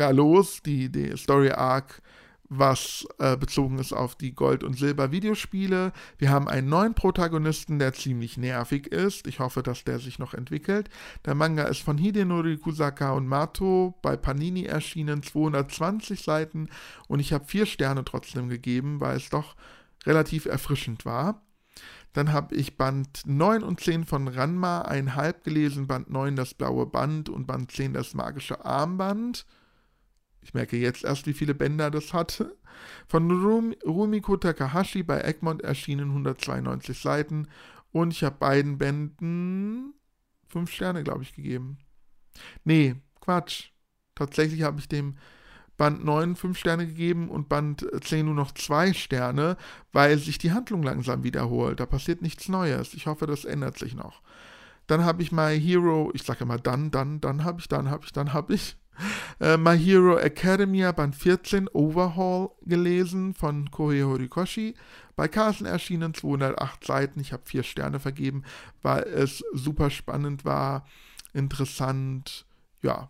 ähm, 0.09 0.15
los, 0.17 0.61
die, 0.61 0.91
die 0.91 1.15
Story 1.15 1.51
Arc, 1.51 2.01
was 2.49 3.07
äh, 3.19 3.37
bezogen 3.37 3.79
ist 3.79 3.93
auf 3.93 4.15
die 4.15 4.35
Gold- 4.35 4.65
und 4.65 4.77
Silber-Videospiele. 4.77 5.93
Wir 6.17 6.29
haben 6.29 6.49
einen 6.49 6.67
neuen 6.67 6.95
Protagonisten, 6.95 7.79
der 7.79 7.93
ziemlich 7.93 8.35
nervig 8.35 8.87
ist. 8.87 9.25
Ich 9.25 9.39
hoffe, 9.39 9.63
dass 9.63 9.85
der 9.85 9.99
sich 9.99 10.19
noch 10.19 10.33
entwickelt. 10.33 10.89
Der 11.23 11.33
Manga 11.33 11.63
ist 11.63 11.79
von 11.79 11.97
Hidenori 11.97 12.57
Kusaka 12.57 13.13
und 13.13 13.25
Mato 13.25 13.97
bei 14.01 14.17
Panini 14.17 14.65
erschienen, 14.65 15.23
220 15.23 16.21
Seiten 16.21 16.67
und 17.07 17.21
ich 17.21 17.31
habe 17.31 17.45
vier 17.45 17.65
Sterne 17.65 18.03
trotzdem 18.03 18.49
gegeben, 18.49 18.99
weil 18.99 19.15
es 19.15 19.29
doch 19.29 19.55
relativ 20.05 20.45
erfrischend 20.45 21.05
war. 21.05 21.41
Dann 22.13 22.33
habe 22.33 22.55
ich 22.55 22.77
Band 22.77 23.23
9 23.25 23.63
und 23.63 23.79
10 23.79 24.05
von 24.05 24.27
Ranma 24.27 24.81
einhalb 24.81 25.43
gelesen, 25.43 25.87
Band 25.87 26.09
9 26.09 26.35
das 26.35 26.53
blaue 26.53 26.85
Band 26.85 27.29
und 27.29 27.47
Band 27.47 27.71
10 27.71 27.93
das 27.93 28.13
magische 28.13 28.65
Armband. 28.65 29.45
Ich 30.41 30.53
merke 30.53 30.77
jetzt 30.77 31.03
erst, 31.03 31.27
wie 31.27 31.33
viele 31.33 31.53
Bänder 31.53 31.91
das 31.91 32.13
hatte. 32.13 32.57
Von 33.07 33.29
Rum, 33.31 33.73
Rumiko 33.85 34.37
Takahashi 34.37 35.03
bei 35.03 35.21
Egmont 35.21 35.61
erschienen 35.61 36.09
192 36.09 36.99
Seiten 36.99 37.47
und 37.91 38.11
ich 38.11 38.23
habe 38.23 38.37
beiden 38.39 38.77
Bänden 38.77 39.93
5 40.47 40.71
Sterne, 40.71 41.03
glaube 41.03 41.23
ich, 41.23 41.33
gegeben. 41.33 41.77
Nee, 42.63 42.95
Quatsch. 43.19 43.69
Tatsächlich 44.15 44.63
habe 44.63 44.79
ich 44.79 44.89
dem 44.89 45.15
Band 45.81 46.05
9 46.05 46.35
5 46.35 46.59
Sterne 46.59 46.85
gegeben 46.85 47.27
und 47.27 47.49
Band 47.49 47.87
10 48.03 48.27
nur 48.27 48.35
noch 48.35 48.51
2 48.51 48.93
Sterne, 48.93 49.57
weil 49.91 50.19
sich 50.19 50.37
die 50.37 50.51
Handlung 50.51 50.83
langsam 50.83 51.23
wiederholt. 51.23 51.79
Da 51.79 51.87
passiert 51.87 52.21
nichts 52.21 52.49
Neues. 52.49 52.93
Ich 52.93 53.07
hoffe, 53.07 53.25
das 53.25 53.45
ändert 53.45 53.79
sich 53.79 53.95
noch. 53.95 54.21
Dann 54.85 55.03
habe 55.03 55.23
ich 55.23 55.31
My 55.31 55.59
Hero, 55.59 56.11
ich 56.13 56.21
sage 56.21 56.43
immer 56.43 56.59
dann, 56.59 56.91
dann, 56.91 57.19
dann 57.19 57.43
habe 57.43 57.61
ich, 57.61 57.67
dann 57.67 57.89
habe 57.89 58.05
ich, 58.05 58.11
dann 58.11 58.31
habe 58.31 58.53
ich. 58.53 58.77
Äh, 59.39 59.57
My 59.57 59.75
Hero 59.75 60.17
Academia 60.19 60.91
Band 60.91 61.15
14 61.15 61.67
Overhaul 61.69 62.51
gelesen 62.61 63.33
von 63.33 63.71
Kohei 63.71 64.03
Horikoshi. 64.03 64.75
Bei 65.15 65.27
Carlsen 65.27 65.65
erschienen 65.65 66.13
208 66.13 66.85
Seiten. 66.85 67.19
Ich 67.19 67.33
habe 67.33 67.41
4 67.45 67.63
Sterne 67.63 67.99
vergeben, 67.99 68.43
weil 68.83 69.01
es 69.01 69.43
super 69.53 69.89
spannend 69.89 70.45
war, 70.45 70.85
interessant. 71.33 72.45
Ja, 72.83 73.09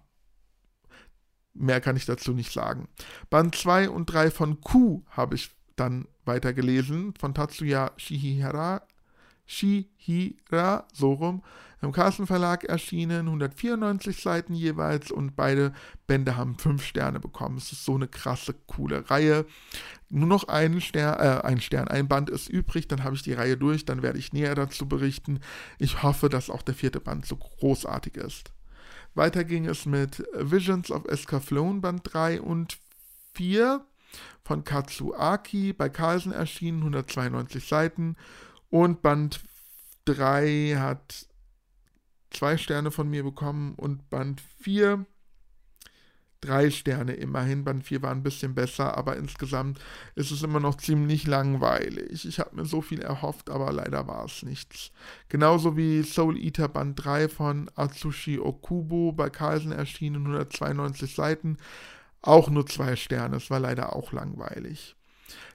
Mehr 1.54 1.82
kann 1.82 1.98
ich 1.98 2.06
dazu 2.06 2.34
nicht 2.34 2.52
sagen. 2.52 2.88
Band 3.30 3.56
2 3.56 3.90
und 3.90 4.06
3 4.06 4.32
von 4.32 4.62
Q 4.62 5.04
habe 5.10 5.36
ich 5.36 5.52
dann 5.76 6.08
weitergelesen, 6.26 7.14
von 7.20 7.34
Tatsuya 7.34 7.92
Shihira, 7.98 8.84
Shihira, 9.46 10.88
so 10.94 11.14
rum, 11.14 11.44
im 11.82 11.92
Carlsen 11.92 12.28
Verlag 12.28 12.64
erschienen, 12.66 13.26
194 13.26 14.22
Seiten 14.22 14.54
jeweils 14.54 15.10
und 15.10 15.36
beide 15.36 15.74
Bände 16.06 16.38
haben 16.38 16.56
5 16.56 16.84
Sterne 16.84 17.20
bekommen. 17.20 17.58
Es 17.58 17.72
ist 17.72 17.84
so 17.84 17.96
eine 17.96 18.08
krasse, 18.08 18.54
coole 18.68 19.10
Reihe. 19.10 19.46
Nur 20.10 20.28
noch 20.28 20.48
ein 20.48 20.80
Stern, 20.80 21.20
äh, 21.20 21.42
ein 21.42 21.60
Stern, 21.60 21.88
ein 21.88 22.08
Band 22.08 22.30
ist 22.30 22.50
übrig, 22.50 22.88
dann 22.88 23.04
habe 23.04 23.16
ich 23.16 23.24
die 23.24 23.34
Reihe 23.34 23.58
durch, 23.58 23.86
dann 23.86 24.04
werde 24.04 24.20
ich 24.20 24.32
näher 24.32 24.54
dazu 24.54 24.88
berichten. 24.88 25.40
Ich 25.80 26.04
hoffe, 26.04 26.30
dass 26.30 26.52
auch 26.52 26.62
der 26.62 26.76
vierte 26.76 27.00
Band 27.00 27.26
so 27.26 27.36
großartig 27.36 28.16
ist. 28.16 28.52
Weiter 29.14 29.44
ging 29.44 29.66
es 29.66 29.86
mit 29.86 30.24
Visions 30.34 30.90
of 30.92 31.06
Escaflowne 31.06 31.82
Band 31.82 32.02
3 32.04 32.42
und 32.42 32.78
4 33.34 33.86
von 34.44 34.64
Katsuaki, 34.64 35.74
bei 35.74 35.90
Carlsen 35.90 36.32
erschienen, 36.32 36.80
192 36.80 37.68
Seiten. 37.68 38.16
Und 38.70 39.02
Band 39.02 39.42
3 40.06 40.78
hat 40.78 41.28
zwei 42.30 42.58
Sterne 42.58 42.92
von 42.92 43.10
mir 43.10 43.24
bekommen 43.24 43.76
und 43.76 44.10
Band 44.10 44.42
4 44.62 45.06
drei 46.42 46.70
Sterne 46.72 47.14
immerhin. 47.14 47.64
Band 47.64 47.86
4 47.86 48.02
war 48.02 48.12
ein 48.12 48.24
bisschen 48.24 48.56
besser, 48.56 48.98
aber 48.98 49.16
insgesamt 49.16 49.80
ist 50.16 50.32
es 50.32 50.44
immer 50.44 50.60
noch 50.60 50.76
ziemlich 50.76 51.28
langweilig. 51.28 52.26
Ich 52.26 52.40
habe 52.40 52.56
mir 52.56 52.66
so 52.66 52.82
viel 52.82 53.02
erhofft, 53.02 53.50
aber 53.50 53.72
leider 53.72 54.08
war 54.08 54.26
es 54.26 54.44
nichts. 54.44 54.92
Genauso 55.30 55.78
wie 55.78 56.04
Soul 56.04 56.38
Eater 56.38 56.68
Band 56.68 57.04
3 57.04 57.30
von 57.30 57.70
Atsushi 57.76 58.40
Okubo 58.40 59.12
bei 59.12 59.30
Carlsen 59.30 59.72
erschienen, 59.72 60.26
192 60.26 61.16
Seiten. 61.16 61.58
Auch 62.22 62.50
nur 62.50 62.68
zwei 62.68 62.96
Sterne, 62.96 63.38
es 63.38 63.50
war 63.50 63.60
leider 63.60 63.96
auch 63.96 64.12
langweilig. 64.12 64.96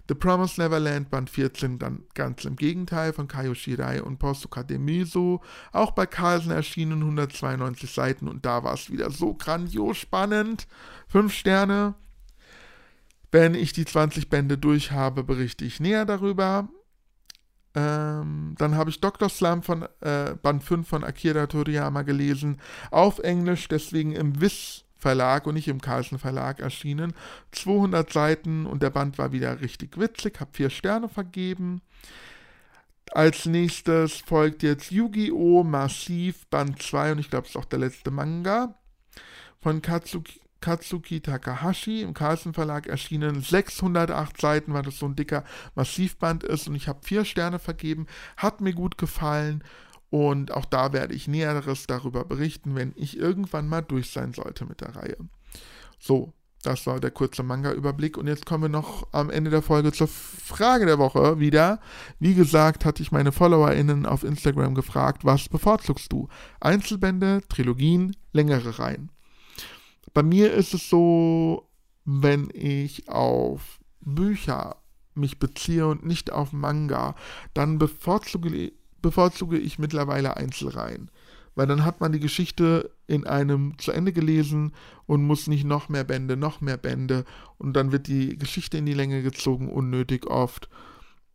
The 0.08 0.14
Promised 0.14 0.58
Neverland, 0.58 1.10
Band 1.10 1.30
14, 1.30 1.78
dann 1.78 2.04
ganz 2.14 2.44
im 2.44 2.56
Gegenteil 2.56 3.12
von 3.12 3.26
Kaio 3.26 3.54
Shirai 3.54 4.02
und 4.02 4.18
Posuka 4.18 4.62
Demiso. 4.62 5.42
Auch 5.72 5.90
bei 5.90 6.06
Carlsen 6.06 6.52
erschienen 6.52 7.00
192 7.02 7.90
Seiten 7.90 8.28
und 8.28 8.46
da 8.46 8.62
war 8.62 8.74
es 8.74 8.90
wieder 8.90 9.10
so 9.10 9.34
grandios 9.34 9.96
spannend. 9.96 10.66
Fünf 11.08 11.32
Sterne. 11.32 11.94
Wenn 13.32 13.54
ich 13.54 13.72
die 13.72 13.84
20 13.84 14.30
Bände 14.30 14.56
durch 14.56 14.92
habe, 14.92 15.24
berichte 15.24 15.64
ich 15.64 15.80
näher 15.80 16.04
darüber. 16.06 16.68
Ähm, 17.74 18.54
dann 18.56 18.74
habe 18.76 18.88
ich 18.88 19.00
Dr. 19.00 19.28
Slum 19.28 19.62
von 19.62 19.86
äh, 20.00 20.34
Band 20.40 20.64
5 20.64 20.88
von 20.88 21.04
Akira 21.04 21.46
Toriyama 21.46 22.02
gelesen. 22.02 22.58
Auf 22.90 23.18
Englisch, 23.18 23.68
deswegen 23.68 24.12
im 24.12 24.40
Wiss 24.40 24.85
Verlag 24.98 25.46
und 25.46 25.54
nicht 25.54 25.68
im 25.68 25.80
Carlsen 25.80 26.18
Verlag 26.18 26.60
erschienen. 26.60 27.14
200 27.52 28.12
Seiten 28.12 28.66
und 28.66 28.82
der 28.82 28.90
Band 28.90 29.18
war 29.18 29.32
wieder 29.32 29.60
richtig 29.60 29.98
witzig, 29.98 30.40
habe 30.40 30.50
vier 30.52 30.70
Sterne 30.70 31.08
vergeben. 31.08 31.82
Als 33.12 33.46
nächstes 33.46 34.16
folgt 34.16 34.62
jetzt 34.62 34.90
Yu-Gi-Oh! 34.90 35.62
Massiv 35.62 36.46
Band 36.48 36.82
2 36.82 37.12
und 37.12 37.18
ich 37.18 37.30
glaube, 37.30 37.44
es 37.44 37.50
ist 37.50 37.56
auch 37.56 37.64
der 37.64 37.78
letzte 37.78 38.10
Manga 38.10 38.74
von 39.60 39.80
Katsuki, 39.80 40.40
Katsuki 40.60 41.20
Takahashi 41.20 42.02
im 42.02 42.14
Carlsen 42.14 42.52
Verlag 42.52 42.88
erschienen. 42.88 43.40
608 43.40 44.40
Seiten, 44.40 44.74
weil 44.74 44.82
das 44.82 44.98
so 44.98 45.06
ein 45.06 45.14
dicker 45.14 45.44
Massivband 45.74 46.42
ist 46.42 46.66
und 46.66 46.74
ich 46.74 46.88
habe 46.88 47.06
vier 47.06 47.24
Sterne 47.24 47.58
vergeben. 47.58 48.06
Hat 48.36 48.60
mir 48.60 48.72
gut 48.72 48.98
gefallen 48.98 49.62
und 50.10 50.52
auch 50.52 50.64
da 50.64 50.92
werde 50.92 51.14
ich 51.14 51.28
Näheres 51.28 51.86
darüber 51.86 52.24
berichten, 52.24 52.74
wenn 52.74 52.92
ich 52.96 53.16
irgendwann 53.16 53.68
mal 53.68 53.82
durch 53.82 54.10
sein 54.10 54.32
sollte 54.32 54.64
mit 54.64 54.80
der 54.80 54.96
Reihe. 54.96 55.16
So, 55.98 56.32
das 56.62 56.86
war 56.86 56.98
der 56.98 57.12
kurze 57.12 57.42
Manga-Überblick. 57.42 58.18
Und 58.18 58.26
jetzt 58.26 58.44
kommen 58.44 58.64
wir 58.64 58.68
noch 58.68 59.06
am 59.12 59.30
Ende 59.30 59.50
der 59.50 59.62
Folge 59.62 59.92
zur 59.92 60.08
Frage 60.08 60.84
der 60.86 60.98
Woche 60.98 61.38
wieder. 61.38 61.80
Wie 62.18 62.34
gesagt, 62.34 62.84
hatte 62.84 63.02
ich 63.02 63.12
meine 63.12 63.30
FollowerInnen 63.30 64.04
auf 64.04 64.24
Instagram 64.24 64.74
gefragt, 64.74 65.24
was 65.24 65.48
bevorzugst 65.48 66.12
du? 66.12 66.28
Einzelbände, 66.60 67.40
Trilogien, 67.48 68.16
längere 68.32 68.78
Reihen? 68.78 69.10
Bei 70.12 70.22
mir 70.22 70.52
ist 70.54 70.74
es 70.74 70.88
so, 70.90 71.68
wenn 72.04 72.48
ich 72.52 73.08
auf 73.08 73.78
Bücher 74.00 74.76
mich 75.14 75.38
beziehe 75.38 75.86
und 75.86 76.04
nicht 76.04 76.32
auf 76.32 76.52
Manga, 76.52 77.14
dann 77.54 77.78
bevorzuge, 77.78 78.72
bevorzuge 79.02 79.58
ich 79.58 79.78
mittlerweile 79.78 80.36
Einzelreihen. 80.36 81.10
Weil 81.54 81.66
dann 81.66 81.84
hat 81.84 82.00
man 82.00 82.12
die 82.12 82.20
Geschichte 82.20 82.90
in 83.06 83.26
einem 83.26 83.78
zu 83.78 83.90
Ende 83.90 84.12
gelesen 84.12 84.72
und 85.06 85.24
muss 85.24 85.46
nicht 85.46 85.64
noch 85.64 85.88
mehr 85.88 86.04
Bände, 86.04 86.36
noch 86.36 86.60
mehr 86.60 86.76
Bände 86.76 87.24
und 87.56 87.74
dann 87.74 87.92
wird 87.92 88.08
die 88.08 88.36
Geschichte 88.36 88.76
in 88.76 88.86
die 88.86 88.94
Länge 88.94 89.22
gezogen, 89.22 89.70
unnötig 89.70 90.26
oft. 90.26 90.68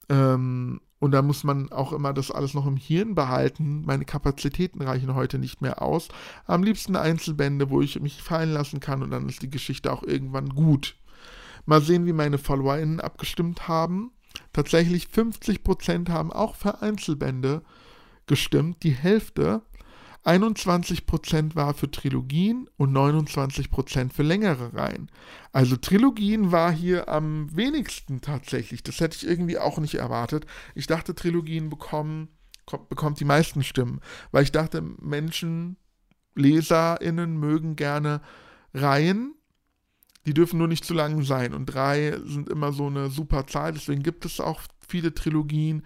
Ähm, 0.09 0.81
und 0.99 1.11
da 1.13 1.23
muss 1.23 1.43
man 1.43 1.71
auch 1.71 1.93
immer 1.93 2.13
das 2.13 2.29
alles 2.29 2.53
noch 2.53 2.67
im 2.67 2.77
Hirn 2.77 3.15
behalten. 3.15 3.81
Meine 3.85 4.05
Kapazitäten 4.05 4.83
reichen 4.83 5.15
heute 5.15 5.39
nicht 5.39 5.59
mehr 5.59 5.81
aus. 5.81 6.09
Am 6.45 6.61
liebsten 6.61 6.95
Einzelbände, 6.95 7.71
wo 7.71 7.81
ich 7.81 7.99
mich 7.99 8.21
fallen 8.21 8.51
lassen 8.51 8.79
kann 8.79 9.01
und 9.01 9.09
dann 9.09 9.27
ist 9.27 9.41
die 9.41 9.49
Geschichte 9.49 9.91
auch 9.91 10.03
irgendwann 10.03 10.49
gut. 10.49 10.95
Mal 11.65 11.81
sehen, 11.81 12.05
wie 12.05 12.13
meine 12.13 12.37
FollowerInnen 12.37 12.99
abgestimmt 12.99 13.67
haben. 13.67 14.11
Tatsächlich 14.53 15.07
50% 15.07 16.09
haben 16.09 16.31
auch 16.31 16.55
für 16.55 16.81
Einzelbände 16.81 17.61
gestimmt, 18.27 18.83
die 18.83 18.91
Hälfte. 18.91 19.61
21% 20.23 21.55
war 21.55 21.73
für 21.73 21.89
Trilogien 21.89 22.69
und 22.77 22.95
29% 22.95 24.13
für 24.13 24.21
längere 24.21 24.73
Reihen. 24.73 25.09
Also 25.51 25.77
Trilogien 25.77 26.51
war 26.51 26.71
hier 26.71 27.09
am 27.09 27.55
wenigsten 27.55 28.21
tatsächlich. 28.21 28.83
Das 28.83 28.99
hätte 28.99 29.17
ich 29.17 29.27
irgendwie 29.27 29.57
auch 29.57 29.79
nicht 29.79 29.95
erwartet. 29.95 30.45
Ich 30.75 30.85
dachte, 30.85 31.15
Trilogien 31.15 31.69
bekommen, 31.69 32.27
bekommt 32.87 33.19
die 33.19 33.25
meisten 33.25 33.63
Stimmen, 33.63 33.99
weil 34.31 34.43
ich 34.43 34.51
dachte, 34.51 34.81
Menschen, 34.81 35.77
LeserInnen 36.35 37.37
mögen 37.37 37.75
gerne 37.75 38.21
Reihen, 38.73 39.33
die 40.25 40.33
dürfen 40.33 40.59
nur 40.59 40.67
nicht 40.67 40.85
zu 40.85 40.93
lang 40.93 41.23
sein. 41.23 41.53
Und 41.53 41.65
drei 41.67 42.17
sind 42.25 42.49
immer 42.49 42.71
so 42.73 42.87
eine 42.87 43.09
super 43.09 43.47
Zahl. 43.47 43.73
Deswegen 43.73 44.03
gibt 44.03 44.25
es 44.25 44.39
auch 44.39 44.61
viele 44.87 45.13
Trilogien. 45.13 45.83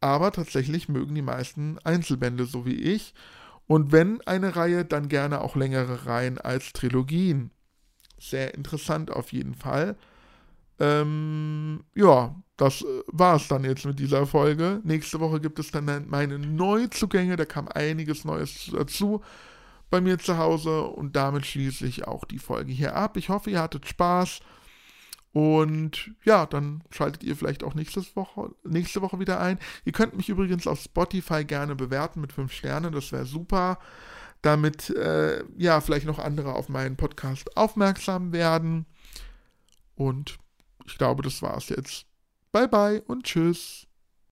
Aber 0.00 0.32
tatsächlich 0.32 0.88
mögen 0.88 1.14
die 1.14 1.22
meisten 1.22 1.78
Einzelbände, 1.84 2.46
so 2.46 2.64
wie 2.64 2.74
ich. 2.74 3.14
Und 3.66 3.92
wenn 3.92 4.20
eine 4.22 4.56
Reihe, 4.56 4.84
dann 4.84 5.08
gerne 5.08 5.42
auch 5.42 5.54
längere 5.54 6.06
Reihen 6.06 6.38
als 6.38 6.72
Trilogien. 6.72 7.50
Sehr 8.18 8.54
interessant 8.54 9.10
auf 9.12 9.32
jeden 9.32 9.54
Fall. 9.54 9.96
Ähm, 10.80 11.84
ja, 11.94 12.34
das 12.56 12.82
äh, 12.82 12.86
war 13.06 13.36
es 13.36 13.48
dann 13.48 13.64
jetzt 13.64 13.84
mit 13.84 13.98
dieser 13.98 14.26
Folge. 14.26 14.80
Nächste 14.82 15.20
Woche 15.20 15.40
gibt 15.40 15.58
es 15.58 15.70
dann 15.70 16.08
meine 16.08 16.38
Neuzugänge. 16.38 17.36
Da 17.36 17.44
kam 17.44 17.68
einiges 17.68 18.24
Neues 18.24 18.70
dazu 18.72 19.22
bei 19.90 20.00
mir 20.00 20.18
zu 20.18 20.38
Hause 20.38 20.82
und 20.84 21.16
damit 21.16 21.46
schließe 21.46 21.86
ich 21.86 22.06
auch 22.06 22.24
die 22.24 22.38
Folge 22.38 22.72
hier 22.72 22.96
ab. 22.96 23.16
Ich 23.16 23.28
hoffe, 23.28 23.50
ihr 23.50 23.60
hattet 23.60 23.86
Spaß 23.86 24.40
und 25.32 26.12
ja, 26.24 26.46
dann 26.46 26.82
schaltet 26.90 27.22
ihr 27.22 27.36
vielleicht 27.36 27.62
auch 27.62 27.74
nächste 27.74 28.04
Woche, 28.16 28.54
nächste 28.64 29.00
Woche 29.02 29.20
wieder 29.20 29.40
ein. 29.40 29.58
Ihr 29.84 29.92
könnt 29.92 30.16
mich 30.16 30.28
übrigens 30.28 30.66
auf 30.66 30.80
Spotify 30.80 31.44
gerne 31.44 31.76
bewerten 31.76 32.20
mit 32.20 32.32
5 32.32 32.52
Sternen, 32.52 32.92
das 32.92 33.12
wäre 33.12 33.26
super, 33.26 33.78
damit 34.42 34.90
äh, 34.90 35.44
ja 35.56 35.80
vielleicht 35.80 36.06
noch 36.06 36.18
andere 36.18 36.54
auf 36.54 36.68
meinen 36.68 36.96
Podcast 36.96 37.56
aufmerksam 37.56 38.32
werden. 38.32 38.86
Und 39.94 40.38
ich 40.86 40.98
glaube, 40.98 41.22
das 41.22 41.42
war's 41.42 41.68
jetzt. 41.68 42.06
Bye 42.52 42.68
bye 42.68 43.02
und 43.02 43.24
tschüss. 43.24 43.89